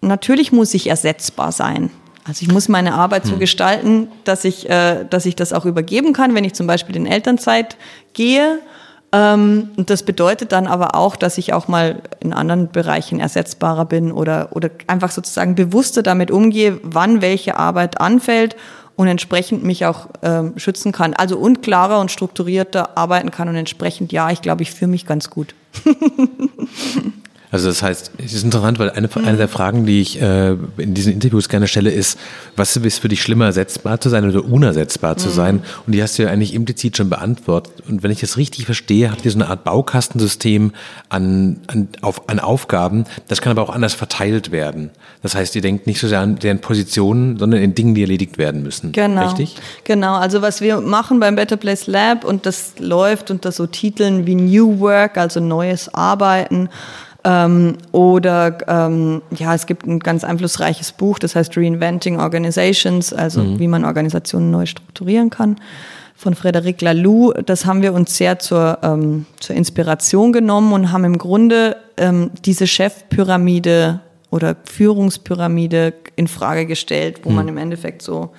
[0.00, 1.90] natürlich muss ich ersetzbar sein.
[2.26, 3.30] Also ich muss meine Arbeit hm.
[3.30, 6.96] so gestalten, dass ich, äh, dass ich das auch übergeben kann, wenn ich zum Beispiel
[6.96, 7.76] in Elternzeit
[8.14, 8.58] gehe.
[9.12, 13.84] Ähm, und das bedeutet dann aber auch, dass ich auch mal in anderen Bereichen ersetzbarer
[13.84, 18.56] bin oder, oder einfach sozusagen bewusster damit umgehe, wann welche Arbeit anfällt
[18.96, 21.14] und entsprechend mich auch ähm, schützen kann.
[21.14, 25.06] Also und klarer und strukturierter arbeiten kann und entsprechend, ja, ich glaube, ich fühle mich
[25.06, 25.54] ganz gut.
[27.50, 30.94] Also das heißt, es ist interessant, weil eine, eine der Fragen, die ich äh, in
[30.94, 32.18] diesen Interviews gerne stelle, ist,
[32.56, 35.32] was ist für dich schlimmer, ersetzbar zu sein oder unersetzbar zu mhm.
[35.32, 35.62] sein?
[35.86, 37.84] Und die hast du ja eigentlich implizit schon beantwortet.
[37.88, 40.72] Und wenn ich das richtig verstehe, habt ihr so eine Art Baukastensystem
[41.08, 43.04] an, an, auf, an Aufgaben.
[43.28, 44.90] Das kann aber auch anders verteilt werden.
[45.22, 48.38] Das heißt, ihr denkt nicht so sehr an deren Positionen, sondern in Dingen, die erledigt
[48.38, 48.92] werden müssen.
[48.92, 49.28] Genau.
[49.28, 49.56] Richtig?
[49.84, 50.16] Genau.
[50.16, 54.34] Also was wir machen beim Better Place Lab und das läuft unter so Titeln wie
[54.34, 56.68] New Work, also neues Arbeiten
[57.26, 63.42] ähm, oder ähm, ja, es gibt ein ganz einflussreiches Buch, das heißt Reinventing Organizations, also
[63.42, 63.58] mhm.
[63.58, 65.56] wie man Organisationen neu strukturieren kann.
[66.18, 67.34] von Frederic Laloux.
[67.44, 72.30] Das haben wir uns sehr zur, ähm, zur Inspiration genommen und haben im Grunde ähm,
[72.44, 77.36] diese Chefpyramide oder Führungspyramide in Frage gestellt, wo mhm.
[77.36, 78.30] man im Endeffekt so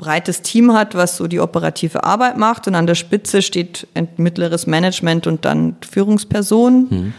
[0.00, 4.08] breites Team hat, was so die operative Arbeit macht und an der Spitze steht ein
[4.16, 7.12] mittleres Management und dann Führungspersonen, mhm.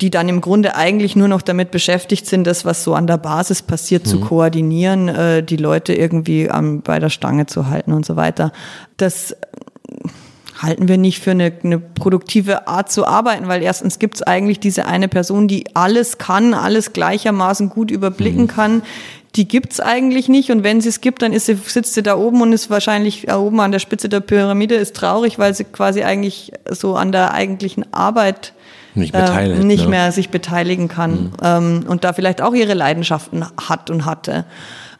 [0.00, 3.16] die dann im Grunde eigentlich nur noch damit beschäftigt sind, das, was so an der
[3.16, 4.10] Basis passiert, mhm.
[4.10, 8.52] zu koordinieren, äh, die Leute irgendwie am, bei der Stange zu halten und so weiter.
[8.98, 9.34] Das
[10.58, 14.60] halten wir nicht für eine, eine produktive Art zu arbeiten, weil erstens gibt es eigentlich
[14.60, 18.48] diese eine Person, die alles kann, alles gleichermaßen gut überblicken mhm.
[18.48, 18.82] kann,
[19.36, 20.50] die gibt's eigentlich nicht.
[20.50, 23.28] Und wenn sie es gibt, dann ist sie, sitzt sie da oben und ist wahrscheinlich
[23.28, 27.12] äh, oben an der Spitze der Pyramide, ist traurig, weil sie quasi eigentlich so an
[27.12, 28.52] der eigentlichen Arbeit
[28.94, 29.90] nicht, äh, nicht ne?
[29.90, 31.32] mehr sich beteiligen kann mhm.
[31.42, 34.44] ähm, und da vielleicht auch ihre Leidenschaften hat und hatte.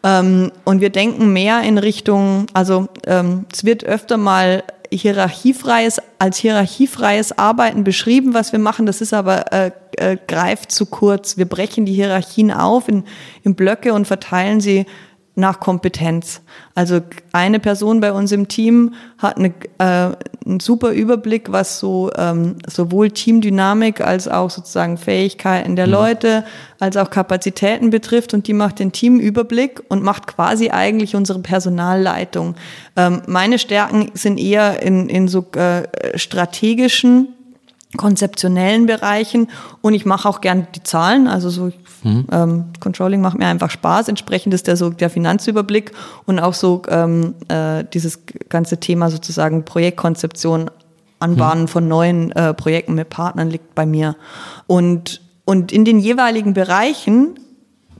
[0.02, 6.38] Ähm, und wir denken mehr in Richtung, also ähm, es wird öfter mal hierarchiefreies, als
[6.38, 8.86] hierarchiefreies Arbeiten beschrieben, was wir machen.
[8.86, 11.36] Das ist aber, äh, äh, greift zu kurz.
[11.36, 13.04] Wir brechen die Hierarchien auf in,
[13.42, 14.86] in Blöcke und verteilen sie
[15.34, 16.42] nach Kompetenz.
[16.74, 17.00] Also
[17.32, 22.56] eine Person bei uns im Team hat eine, äh, einen super Überblick, was so ähm,
[22.66, 25.92] sowohl Teamdynamik als auch sozusagen Fähigkeiten der mhm.
[25.92, 26.44] Leute,
[26.80, 32.54] als auch Kapazitäten betrifft und die macht den Teamüberblick und macht quasi eigentlich unsere Personalleitung.
[32.96, 37.28] Ähm, meine Stärken sind eher in, in so äh, strategischen
[37.96, 39.48] konzeptionellen Bereichen
[39.82, 41.70] und ich mache auch gern die Zahlen, also so
[42.02, 42.26] mhm.
[42.32, 44.08] ähm, Controlling macht mir einfach Spaß.
[44.08, 45.92] Entsprechend ist der so der Finanzüberblick
[46.24, 50.70] und auch so ähm, äh, dieses ganze Thema sozusagen Projektkonzeption,
[51.18, 51.68] Anbahnen mhm.
[51.68, 54.16] von neuen äh, Projekten mit Partnern liegt bei mir
[54.66, 57.34] und und in den jeweiligen Bereichen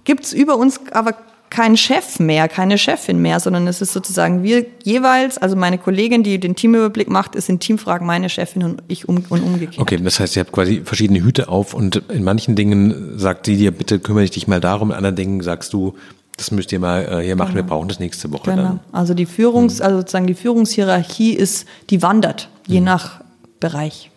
[0.05, 1.15] gibt's über uns aber
[1.53, 6.23] kein Chef mehr, keine Chefin mehr, sondern es ist sozusagen wir jeweils, also meine Kollegin,
[6.23, 9.79] die den Teamüberblick macht, ist in Teamfragen meine Chefin und ich um, und umgekehrt.
[9.79, 13.59] Okay, das heißt, ihr habt quasi verschiedene Hüte auf und in manchen Dingen sagt sie
[13.59, 15.95] dir, bitte kümmere dich mal darum, in anderen Dingen sagst du,
[16.39, 17.65] das müsst ihr mal äh, hier machen, genau.
[17.65, 18.63] wir brauchen das nächste Woche genau.
[18.63, 18.81] dann.
[18.91, 19.85] Also die Führungs, mhm.
[19.85, 22.87] also sozusagen die Führungshierarchie ist, die wandert, je mhm.
[22.87, 23.21] nach
[23.61, 24.11] Bereich.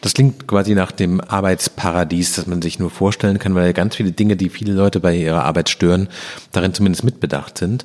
[0.00, 4.12] Das klingt quasi nach dem Arbeitsparadies, das man sich nur vorstellen kann, weil ganz viele
[4.12, 6.08] Dinge, die viele Leute bei ihrer Arbeit stören,
[6.52, 7.84] darin zumindest mitbedacht sind.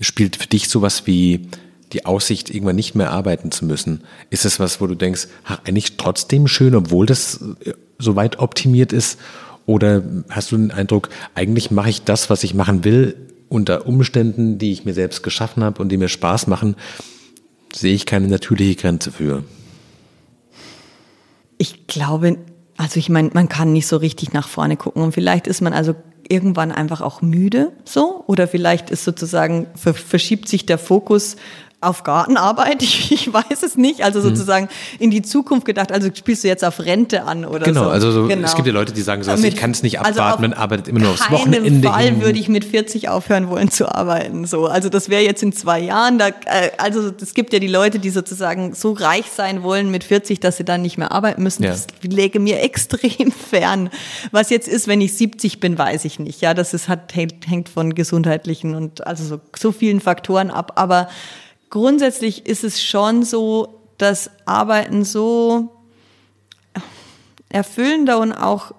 [0.00, 1.48] Spielt für dich sowas wie
[1.92, 4.02] die Aussicht, irgendwann nicht mehr arbeiten zu müssen?
[4.30, 8.38] Ist es was, wo du denkst, ach, eigentlich trotzdem schön, obwohl das äh, so weit
[8.38, 9.18] optimiert ist?
[9.66, 13.16] Oder hast du den Eindruck, eigentlich mache ich das, was ich machen will,
[13.48, 16.76] unter Umständen, die ich mir selbst geschaffen habe und die mir Spaß machen,
[17.74, 19.44] sehe ich keine natürliche Grenze für?
[21.60, 22.38] Ich glaube,
[22.78, 25.74] also ich meine, man kann nicht so richtig nach vorne gucken und vielleicht ist man
[25.74, 25.94] also
[26.26, 31.36] irgendwann einfach auch müde so oder vielleicht ist sozusagen verschiebt sich der Fokus
[31.80, 34.24] auf Gartenarbeit, ich, ich weiß es nicht, also mhm.
[34.24, 37.90] sozusagen in die Zukunft gedacht, also spielst du jetzt auf Rente an oder genau, so.
[37.90, 40.20] Also so, genau, es gibt ja Leute, die sagen so, ich kann es nicht abwarten,
[40.20, 41.68] also man arbeitet immer nur aufs Wochenende.
[41.68, 44.66] In keinem Fall würde ich mit 40 aufhören wollen zu arbeiten, so.
[44.66, 47.98] Also das wäre jetzt in zwei Jahren, da, äh, also es gibt ja die Leute,
[47.98, 51.64] die sozusagen so reich sein wollen mit 40, dass sie dann nicht mehr arbeiten müssen.
[51.64, 51.70] Ja.
[51.70, 53.90] Das lege mir extrem fern.
[54.32, 56.40] Was jetzt ist, wenn ich 70 bin, weiß ich nicht.
[56.40, 61.08] Ja, das ist, hat, hängt von gesundheitlichen und also so, so vielen Faktoren ab, aber
[61.70, 65.70] grundsätzlich ist es schon so, dass Arbeiten so
[67.48, 68.72] erfüllender und auch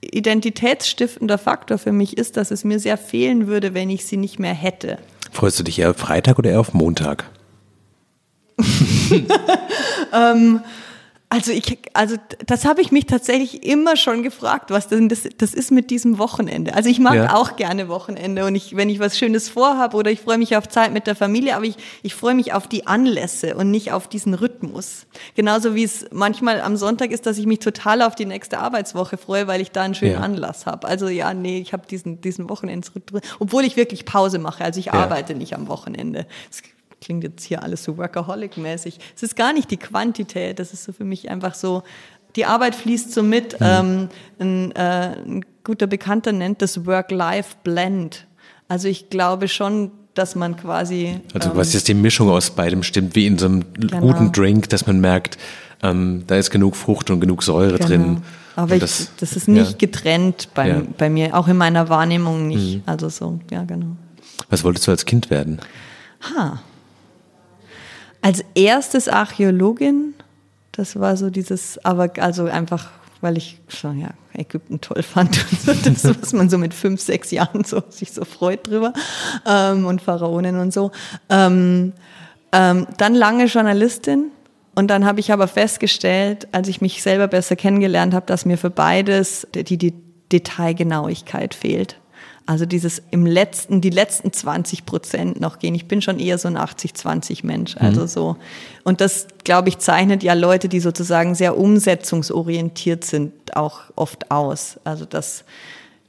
[0.00, 4.38] identitätsstiftender Faktor für mich ist, dass es mir sehr fehlen würde, wenn ich sie nicht
[4.38, 4.98] mehr hätte.
[5.32, 7.24] Freust du dich eher auf Freitag oder eher auf Montag?
[10.12, 10.60] ähm,
[11.28, 15.54] also ich, also das habe ich mich tatsächlich immer schon gefragt, was denn das, das
[15.54, 16.74] ist mit diesem Wochenende.
[16.74, 17.34] Also ich mag ja.
[17.34, 20.68] auch gerne Wochenende und ich, wenn ich was Schönes vorhabe oder ich freue mich auf
[20.68, 24.08] Zeit mit der Familie, aber ich, ich freue mich auf die Anlässe und nicht auf
[24.08, 25.06] diesen Rhythmus.
[25.34, 29.16] Genauso wie es manchmal am Sonntag ist, dass ich mich total auf die nächste Arbeitswoche
[29.16, 30.20] freue, weil ich da einen schönen ja.
[30.20, 30.86] Anlass habe.
[30.86, 34.62] Also ja, nee, ich habe diesen, diesen Wochenendsrhythmus, obwohl ich wirklich Pause mache.
[34.62, 34.92] Also ich ja.
[34.92, 36.26] arbeite nicht am Wochenende.
[36.48, 36.62] Das
[37.06, 38.98] klingt jetzt hier alles so workaholic-mäßig.
[39.14, 41.84] Es ist gar nicht die Quantität, das ist so für mich einfach so,
[42.34, 43.60] die Arbeit fließt so mit.
[43.60, 43.66] Mhm.
[43.66, 44.08] Ähm,
[44.40, 48.26] ein, äh, ein guter Bekannter nennt das Work-Life-Blend.
[48.66, 51.20] Also ich glaube schon, dass man quasi.
[51.32, 54.00] Also was ähm, jetzt die Mischung aus beidem stimmt, wie in so einem genau.
[54.00, 55.38] guten Drink, dass man merkt,
[55.84, 57.86] ähm, da ist genug Frucht und genug Säure genau.
[57.86, 58.22] drin.
[58.56, 59.76] Aber ich, das, das, ist nicht ja.
[59.78, 60.82] getrennt bei, ja.
[60.98, 62.78] bei mir, auch in meiner Wahrnehmung nicht.
[62.78, 62.82] Mhm.
[62.86, 63.94] Also so, ja, genau.
[64.50, 65.60] Was wolltest du als Kind werden?
[66.34, 66.60] Ha,
[68.26, 70.14] als erstes Archäologin.
[70.72, 75.60] Das war so dieses, aber also einfach, weil ich schon ja Ägypten toll fand und
[75.60, 78.92] so, das, was man so mit fünf, sechs Jahren so sich so freut drüber
[79.46, 80.90] ähm, und Pharaonen und so.
[81.28, 81.92] Ähm,
[82.52, 84.30] Ähm, dann lange Journalistin.
[84.76, 88.56] Und dann habe ich aber festgestellt, als ich mich selber besser kennengelernt habe, dass mir
[88.56, 89.92] für beides die, die
[90.30, 91.96] Detailgenauigkeit fehlt.
[92.46, 95.74] Also dieses im letzten, die letzten 20 Prozent noch gehen.
[95.74, 97.74] Ich bin schon eher so ein 80-20 Mensch.
[97.74, 97.82] Mhm.
[97.82, 98.36] Also so.
[98.84, 104.78] Und das, glaube ich, zeichnet ja Leute, die sozusagen sehr umsetzungsorientiert sind, auch oft aus.
[104.84, 105.44] Also dass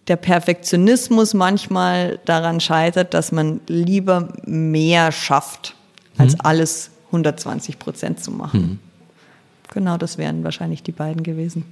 [0.07, 5.75] der Perfektionismus manchmal daran scheitert, dass man lieber mehr schafft,
[6.17, 6.41] als mhm.
[6.43, 8.61] alles 120 Prozent zu machen.
[8.61, 8.79] Mhm.
[9.73, 11.65] Genau, das wären wahrscheinlich die beiden gewesen.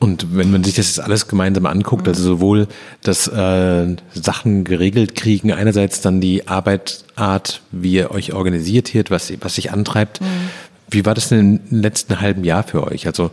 [0.00, 2.68] Und wenn man sich das jetzt alles gemeinsam anguckt, also sowohl
[3.02, 9.32] das äh, Sachen geregelt kriegen, einerseits dann die Arbeitsart, wie ihr euch organisiert hier, was,
[9.40, 10.20] was sich antreibt.
[10.20, 10.26] Mhm.
[10.90, 13.06] Wie war das denn im letzten halben Jahr für euch?
[13.06, 13.30] Also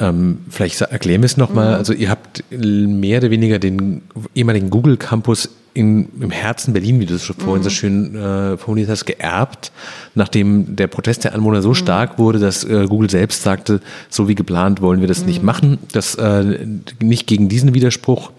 [0.00, 1.70] ähm, vielleicht erklären wir es nochmal.
[1.70, 1.74] Mhm.
[1.74, 4.02] Also ihr habt mehr oder weniger den
[4.34, 7.64] ehemaligen Google Campus in, im Herzen Berlin, wie du es schon vorhin mhm.
[7.64, 9.72] so schön äh, formuliert hast, geerbt,
[10.14, 11.74] nachdem der Protest der Anwohner so mhm.
[11.74, 15.26] stark wurde, dass äh, Google selbst sagte, so wie geplant wollen wir das mhm.
[15.26, 16.66] nicht machen, das äh,
[17.00, 18.30] nicht gegen diesen Widerspruch.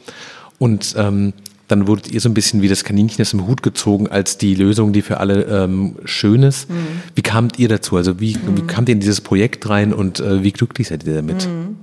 [0.58, 1.34] Und ähm,
[1.68, 4.56] dann wurdet ihr so ein bisschen wie das Kaninchen aus dem Hut gezogen als die
[4.56, 6.70] Lösung, die für alle ähm, schön ist.
[6.70, 7.02] Mhm.
[7.16, 7.98] Wie kamt ihr dazu?
[7.98, 8.68] Also wie, wie mhm.
[8.68, 11.48] kamt ihr in dieses Projekt rein und äh, wie glücklich seid ihr damit?
[11.48, 11.78] Mhm.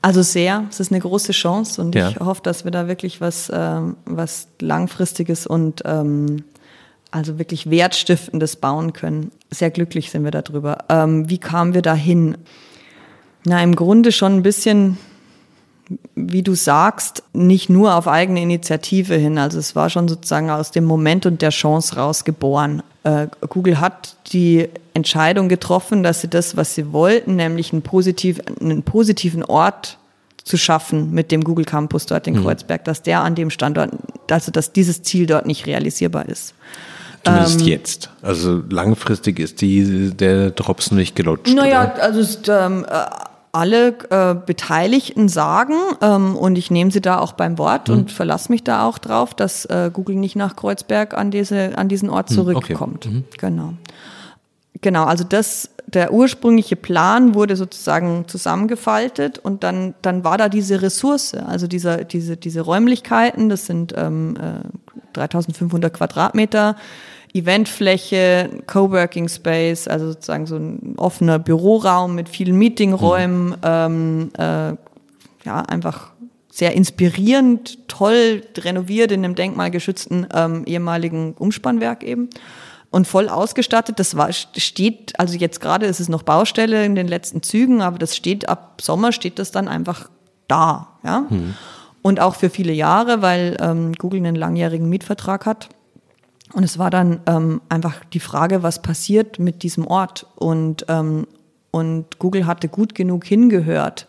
[0.00, 2.10] Also sehr, es ist eine große Chance und ja.
[2.10, 6.44] ich hoffe, dass wir da wirklich was, ähm, was langfristiges und ähm,
[7.10, 9.30] also wirklich wertstiftendes bauen können.
[9.50, 10.78] Sehr glücklich sind wir darüber.
[10.90, 12.36] Ähm, wie kamen wir dahin?
[13.46, 14.98] Na, im Grunde schon ein bisschen,
[16.14, 19.38] wie du sagst, nicht nur auf eigene Initiative hin.
[19.38, 22.82] Also es war schon sozusagen aus dem Moment und der Chance raus geboren.
[23.02, 28.40] Äh, Google hat die Entscheidung getroffen, dass sie das, was sie wollten, nämlich einen, positiv,
[28.60, 29.98] einen positiven Ort
[30.42, 32.44] zu schaffen mit dem Google Campus dort in mhm.
[32.44, 33.90] Kreuzberg, dass der an dem Standort,
[34.30, 36.54] also dass dieses Ziel dort nicht realisierbar ist.
[37.24, 38.10] Zumindest ähm, jetzt.
[38.20, 41.54] Also langfristig ist die, der Drops nicht gelutscht.
[41.54, 42.02] Naja, oder?
[42.02, 43.04] also ist, ähm, äh,
[43.54, 47.94] alle äh, Beteiligten sagen, ähm, und ich nehme sie da auch beim Wort mhm.
[47.94, 51.88] und verlasse mich da auch drauf, dass äh, Google nicht nach Kreuzberg an, diese, an
[51.88, 53.06] diesen Ort hm, zurückkommt.
[53.06, 53.14] Okay.
[53.14, 53.24] Mhm.
[53.38, 53.74] Genau.
[54.80, 60.82] Genau, also das, der ursprüngliche Plan wurde sozusagen zusammengefaltet und dann, dann war da diese
[60.82, 66.76] Ressource, also dieser, diese, diese Räumlichkeiten, das sind ähm, äh, 3500 Quadratmeter,
[67.34, 73.56] Eventfläche, Coworking Space, also sozusagen so ein offener Büroraum mit vielen Meetingräumen, mhm.
[73.62, 74.76] ähm, äh,
[75.44, 76.12] ja, einfach
[76.50, 82.30] sehr inspirierend, toll renoviert in einem denkmalgeschützten ähm, ehemaligen Umspannwerk eben
[82.90, 83.98] und voll ausgestattet.
[83.98, 87.98] Das war, steht, also jetzt gerade ist es noch Baustelle in den letzten Zügen, aber
[87.98, 90.08] das steht ab Sommer steht das dann einfach
[90.46, 91.26] da, ja.
[91.28, 91.54] Mhm.
[92.02, 95.70] Und auch für viele Jahre, weil ähm, Google einen langjährigen Mietvertrag hat.
[96.54, 100.26] Und es war dann ähm, einfach die Frage, was passiert mit diesem Ort.
[100.36, 101.26] Und, ähm,
[101.72, 104.06] und Google hatte gut genug hingehört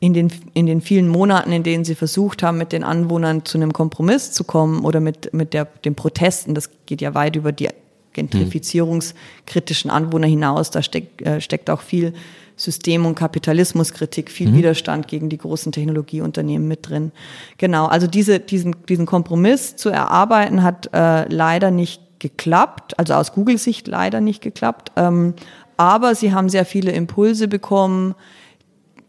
[0.00, 3.58] in den, in den vielen Monaten, in denen sie versucht haben, mit den Anwohnern zu
[3.58, 6.54] einem Kompromiss zu kommen oder mit, mit der, den Protesten.
[6.54, 7.68] Das geht ja weit über die
[8.12, 10.70] gentrifizierungskritischen Anwohner hinaus.
[10.70, 12.12] Da steck, äh, steckt auch viel
[12.58, 14.56] System- und Kapitalismuskritik, viel mhm.
[14.56, 17.12] Widerstand gegen die großen Technologieunternehmen mit drin.
[17.56, 23.32] Genau, also diese, diesen, diesen Kompromiss zu erarbeiten hat äh, leider nicht geklappt, also aus
[23.32, 24.92] Google-Sicht leider nicht geklappt.
[24.96, 25.34] Ähm,
[25.76, 28.16] aber sie haben sehr viele Impulse bekommen,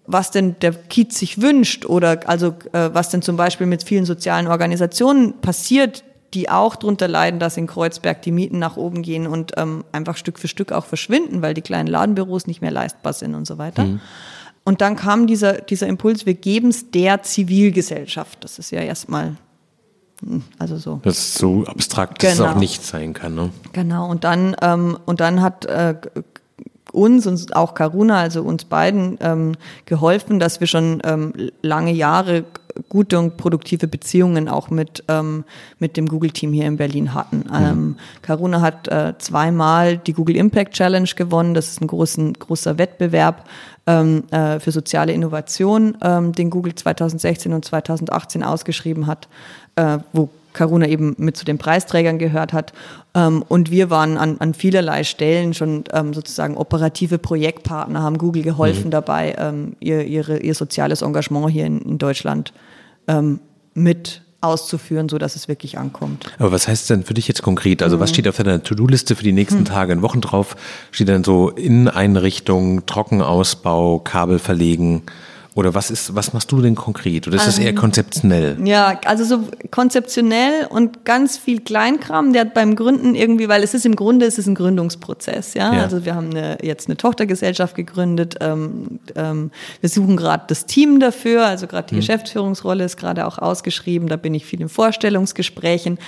[0.05, 4.05] was denn der Kiez sich wünscht oder also äh, was denn zum Beispiel mit vielen
[4.05, 9.27] sozialen Organisationen passiert, die auch darunter leiden, dass in Kreuzberg die Mieten nach oben gehen
[9.27, 13.13] und ähm, einfach Stück für Stück auch verschwinden, weil die kleinen Ladenbüros nicht mehr leistbar
[13.13, 13.83] sind und so weiter.
[13.83, 13.99] Mhm.
[14.63, 18.43] Und dann kam dieser, dieser Impuls, wir geben es der Zivilgesellschaft.
[18.43, 19.35] Das ist ja erstmal,
[20.21, 20.99] hm, also so.
[21.03, 22.59] Das ist so abstrakt, dass es auch genau.
[22.59, 23.35] nicht sein kann.
[23.35, 23.49] Ne?
[23.73, 25.95] Genau, und dann, ähm, und dann hat äh,
[26.91, 29.53] uns und auch Karuna, also uns beiden, ähm,
[29.85, 32.45] geholfen, dass wir schon ähm, lange Jahre
[32.89, 35.45] gute und produktive Beziehungen auch mit, ähm,
[35.77, 37.37] mit dem Google-Team hier in Berlin hatten.
[37.37, 37.53] Mhm.
[37.53, 41.53] Ähm, Karuna hat äh, zweimal die Google Impact Challenge gewonnen.
[41.53, 43.45] Das ist ein großen, großer Wettbewerb
[43.85, 49.27] ähm, äh, für soziale Innovation, ähm, den Google 2016 und 2018 ausgeschrieben hat,
[49.75, 52.73] äh, wo Karuna eben mit zu den Preisträgern gehört hat.
[53.13, 58.41] Ähm, und wir waren an, an vielerlei Stellen schon ähm, sozusagen operative Projektpartner, haben Google
[58.41, 58.91] geholfen mhm.
[58.91, 59.35] dabei,
[59.79, 62.51] ihr, ihre, ihr soziales Engagement hier in, in Deutschland
[63.09, 63.39] ähm,
[63.73, 66.25] mit auszuführen, so dass es wirklich ankommt.
[66.37, 67.83] Aber was heißt denn für dich jetzt konkret?
[67.83, 68.01] Also mhm.
[68.01, 69.65] was steht auf deiner To-Do-Liste für die nächsten mhm.
[69.65, 70.55] Tage und Wochen drauf?
[70.91, 75.03] Steht dann so Inneneinrichtung, Trockenausbau, Kabel verlegen
[75.59, 77.27] Oder was ist, was machst du denn konkret?
[77.27, 78.55] Oder ist das eher konzeptionell?
[78.63, 83.85] Ja, also so konzeptionell und ganz viel Kleinkram, der beim Gründen irgendwie, weil es ist
[83.85, 85.73] im Grunde, es ist ein Gründungsprozess, ja.
[85.73, 85.83] Ja.
[85.83, 89.51] Also wir haben eine, jetzt eine Tochtergesellschaft gegründet, ähm, ähm,
[89.81, 94.15] wir suchen gerade das Team dafür, also gerade die Geschäftsführungsrolle ist gerade auch ausgeschrieben, da
[94.15, 95.99] bin ich viel in Vorstellungsgesprächen.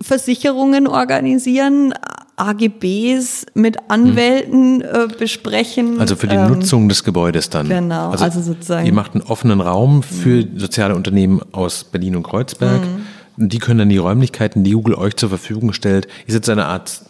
[0.00, 1.92] Versicherungen organisieren,
[2.36, 6.00] AGBs mit Anwälten äh, besprechen.
[6.00, 7.68] Also für die ähm, Nutzung des Gebäudes dann.
[7.68, 12.80] genau, also sozusagen- Ihr macht einen offenen Raum für soziale Unternehmen aus Berlin und Kreuzberg.
[13.36, 16.06] Und Die können dann die Räumlichkeiten, die Google euch zur Verfügung stellt.
[16.26, 17.02] Ihr seid so eine Art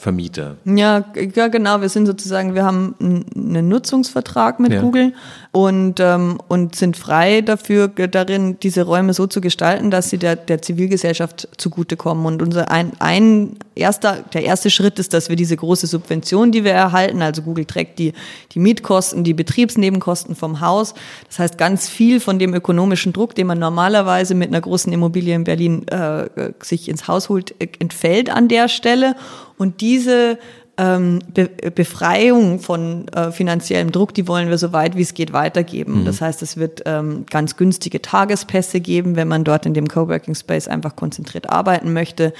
[0.00, 0.56] Zwischenvermieter.
[0.64, 1.80] Ja, ja, genau.
[1.80, 4.80] Wir sind sozusagen, wir haben einen Nutzungsvertrag mit Ja.
[4.80, 5.12] Google
[5.52, 10.36] und, ähm, und sind frei dafür, darin, diese Räume so zu gestalten, dass sie der,
[10.36, 12.24] der Zivilgesellschaft zugutekommen.
[12.26, 16.64] Und unser ein, ein erster, der erste Schritt ist, dass wir diese große Subvention, die
[16.64, 18.12] wir erhalten, also Google trägt die,
[18.52, 20.94] die Mietkosten, die Betriebsnebenkosten vom Haus.
[21.28, 25.34] Das heißt, ganz viel von dem ökonomischen Druck, den man normalerweise mit einer großen Immobilie
[25.34, 26.28] in Berlin äh,
[26.62, 29.14] sich ins Haus holt, entfällt an der Stelle.
[29.60, 30.38] Und diese
[30.78, 35.34] ähm, Be Befreiung von äh, finanziellem Druck, die wollen wir so weit wie es geht
[35.34, 36.06] weitergeben.
[36.06, 40.34] Das heißt, es wird ähm, ganz günstige Tagespässe geben, wenn man dort in dem Coworking
[40.34, 42.32] Space einfach konzentriert arbeiten möchte.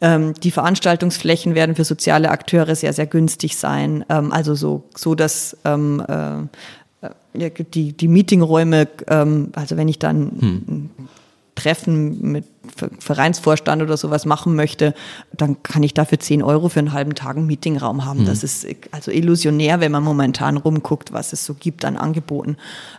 [0.00, 4.04] Ähm, die Veranstaltungsflächen werden für soziale Akteure sehr, sehr günstig sein.
[4.08, 9.98] Ähm, also so, so dass ähm, äh, ja, die, die Meetingräume, ähm, also wenn ich
[9.98, 10.90] dann ein
[11.58, 12.44] Treffen mit
[12.76, 14.94] Ver- Vereinsvorstand oder sowas machen möchte,
[15.36, 18.26] dann kann ich dafür 10 Euro für einen halben Tag einen Meetingraum haben.
[18.26, 22.56] Das ist äh, also illusionär, wenn man momentan rumguckt, was es so gibt an Angeboten.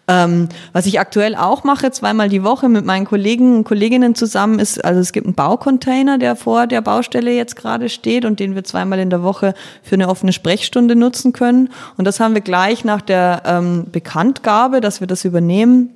[0.07, 4.59] Ähm, was ich aktuell auch mache, zweimal die Woche mit meinen Kollegen und Kolleginnen zusammen,
[4.59, 8.55] ist, also es gibt einen Baucontainer, der vor der Baustelle jetzt gerade steht und den
[8.55, 9.53] wir zweimal in der Woche
[9.83, 11.69] für eine offene Sprechstunde nutzen können.
[11.95, 15.91] Und das haben wir gleich nach der ähm, Bekanntgabe, dass wir das übernehmen,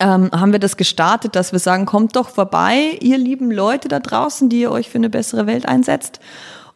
[0.00, 4.00] ähm, haben wir das gestartet, dass wir sagen, kommt doch vorbei, ihr lieben Leute da
[4.00, 6.20] draußen, die ihr euch für eine bessere Welt einsetzt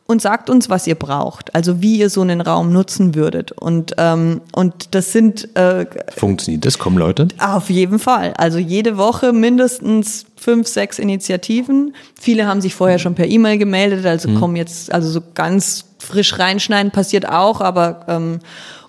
[0.06, 3.52] und sagt uns, was ihr braucht, also wie ihr so einen Raum nutzen würdet.
[3.52, 6.78] Und, ähm, und das sind äh, Funktioniert das?
[6.78, 7.28] Kommen Leute?
[7.38, 8.34] auf jeden Fall.
[8.36, 11.94] Also jede Woche mindestens fünf, sechs Initiativen.
[12.20, 16.38] Viele haben sich vorher schon per E-Mail gemeldet, also kommen jetzt, also so ganz frisch
[16.38, 18.40] reinschneiden passiert auch, aber ähm,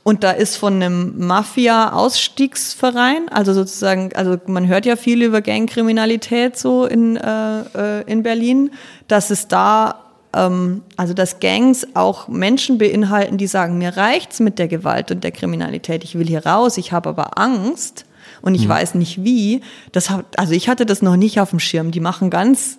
[0.04, 6.58] und da ist von einem Mafia-Ausstiegsverein, also sozusagen, also man hört ja viel über Gangkriminalität
[6.58, 8.72] so in, äh, äh, in Berlin,
[9.08, 10.00] dass es da
[10.36, 15.24] ähm, also dass Gangs auch Menschen beinhalten, die sagen, mir reicht's mit der Gewalt und
[15.24, 18.06] der Kriminalität, ich will hier raus, ich habe aber Angst
[18.42, 19.62] und ich weiß nicht wie.
[19.94, 21.92] Das hat, also ich hatte das noch nicht auf dem Schirm.
[21.92, 22.78] Die machen ganz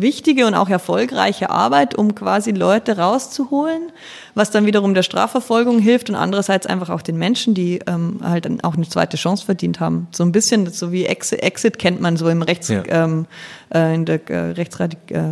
[0.00, 3.90] wichtige und auch erfolgreiche Arbeit, um quasi Leute rauszuholen,
[4.34, 8.44] was dann wiederum der Strafverfolgung hilft und andererseits einfach auch den Menschen, die ähm, halt
[8.44, 10.08] dann auch eine zweite Chance verdient haben.
[10.12, 12.82] So ein bisschen, so wie Exit, Exit kennt man so im Rechts, Ja.
[12.88, 13.26] ähm,
[13.74, 15.22] äh, in der äh, Rechtsradik äh,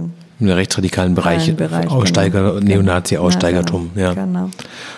[0.40, 2.66] Im radikalen Bereich, Bereich, Aussteiger, genau.
[2.66, 3.90] Neonazi-Aussteigertum.
[3.94, 4.26] Ja, Ja, genau.
[4.26, 4.50] genau.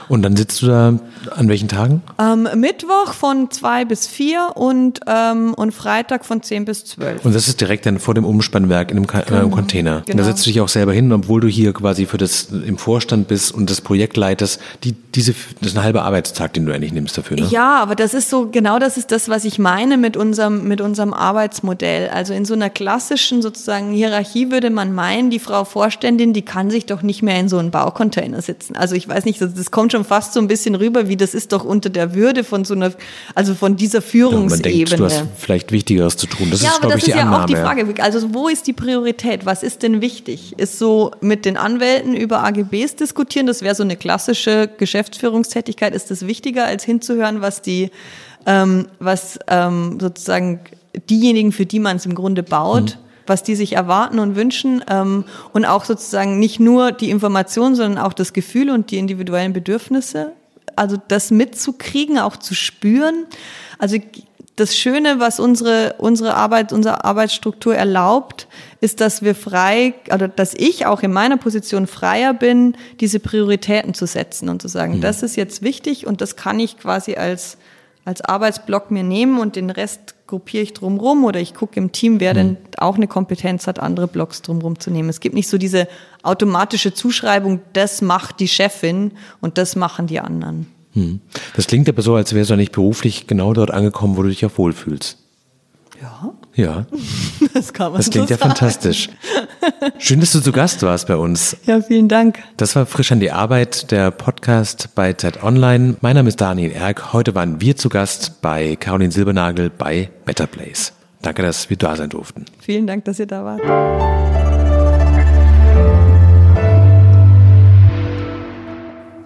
[0.08, 0.98] Und dann sitzt du da
[1.34, 2.02] an welchen Tagen?
[2.18, 7.24] Ähm, Mittwoch von zwei bis vier und, ähm, und Freitag von zehn bis zwölf.
[7.24, 9.96] Und das ist direkt dann vor dem Umspannwerk in Ka äh, im Container.
[9.98, 10.18] Und genau.
[10.18, 13.28] da setzt du dich auch selber hin, obwohl du hier quasi für das im Vorstand
[13.28, 14.60] bist und das Projekt leitest.
[14.84, 17.36] Die, diese, das ist ein halber Arbeitstag, den du eigentlich nimmst dafür.
[17.36, 17.46] Ne?
[17.50, 20.80] Ja, aber das ist so, genau das ist das, was ich meine mit unserem, mit
[20.80, 22.10] unserem Arbeitsmodell.
[22.10, 26.70] Also in so einer klassischen sozusagen Hierarchie würde man meinen, die Frau Vorständin, die kann
[26.70, 28.76] sich doch nicht mehr in so einen Baucontainer sitzen.
[28.76, 31.34] Also ich weiß nicht, das, das kommt schon fast so ein bisschen rüber, wie das
[31.34, 32.92] ist doch unter der Würde von so einer,
[33.34, 34.84] also von dieser Ja, man Führungsebene.
[34.84, 36.48] denkt, du hast vielleicht Wichtigeres zu tun.
[36.50, 37.42] Das ja, ist, aber glaube das ich, die ist ja Annahme.
[37.42, 38.02] auch die Frage.
[38.02, 39.46] Also wo ist die Priorität?
[39.46, 40.54] Was ist denn wichtig?
[40.58, 43.46] Ist so mit den Anwälten über AGBs diskutieren?
[43.46, 45.94] Das wäre so eine klassische Geschäftsführungstätigkeit.
[45.94, 47.90] Ist das wichtiger, als hinzuhören, was die,
[48.46, 50.60] ähm, was ähm, sozusagen
[51.10, 55.24] diejenigen, für die man es im Grunde baut, was die sich erwarten und wünschen ähm,
[55.52, 60.32] und auch sozusagen nicht nur die Information, sondern auch das Gefühl und die individuellen Bedürfnisse
[60.76, 63.26] also das mitzukriegen, auch zu spüren.
[63.78, 63.96] Also
[64.54, 68.46] das Schöne, was unsere, unsere Arbeit, unsere Arbeitsstruktur erlaubt,
[68.80, 73.92] ist, dass wir frei, oder dass ich auch in meiner Position freier bin, diese Prioritäten
[73.92, 77.58] zu setzen und zu sagen, das ist jetzt wichtig und das kann ich quasi als,
[78.06, 82.20] als Arbeitsblock mir nehmen und den Rest gruppiere ich drumrum oder ich gucke im Team,
[82.20, 85.08] wer denn auch eine Kompetenz hat, andere Blocks drumrum zu nehmen.
[85.08, 85.88] Es gibt nicht so diese
[86.22, 90.66] automatische Zuschreibung, das macht die Chefin und das machen die anderen.
[90.92, 91.20] Hm.
[91.56, 94.46] Das klingt aber so, als wärst du nicht beruflich genau dort angekommen, wo du dich
[94.46, 95.18] auch wohlfühlst.
[96.00, 96.32] Ja.
[96.56, 96.86] Ja.
[97.54, 98.50] Das kann man Das klingt so ja sagen.
[98.50, 99.08] fantastisch.
[99.98, 101.56] Schön, dass du zu Gast warst bei uns.
[101.64, 102.38] Ja, vielen Dank.
[102.58, 105.96] Das war Frisch an die Arbeit, der Podcast bei Zeit Online.
[106.02, 107.14] Mein Name ist Daniel Erck.
[107.14, 110.92] Heute waren wir zu Gast bei Caroline Silbernagel bei Better Place.
[111.22, 112.44] Danke, dass wir da sein durften.
[112.60, 113.62] Vielen Dank, dass ihr da wart.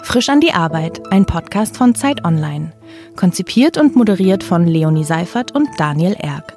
[0.03, 2.73] Frisch an die Arbeit, ein Podcast von Zeit Online.
[3.17, 6.57] Konzipiert und moderiert von Leonie Seifert und Daniel Erck.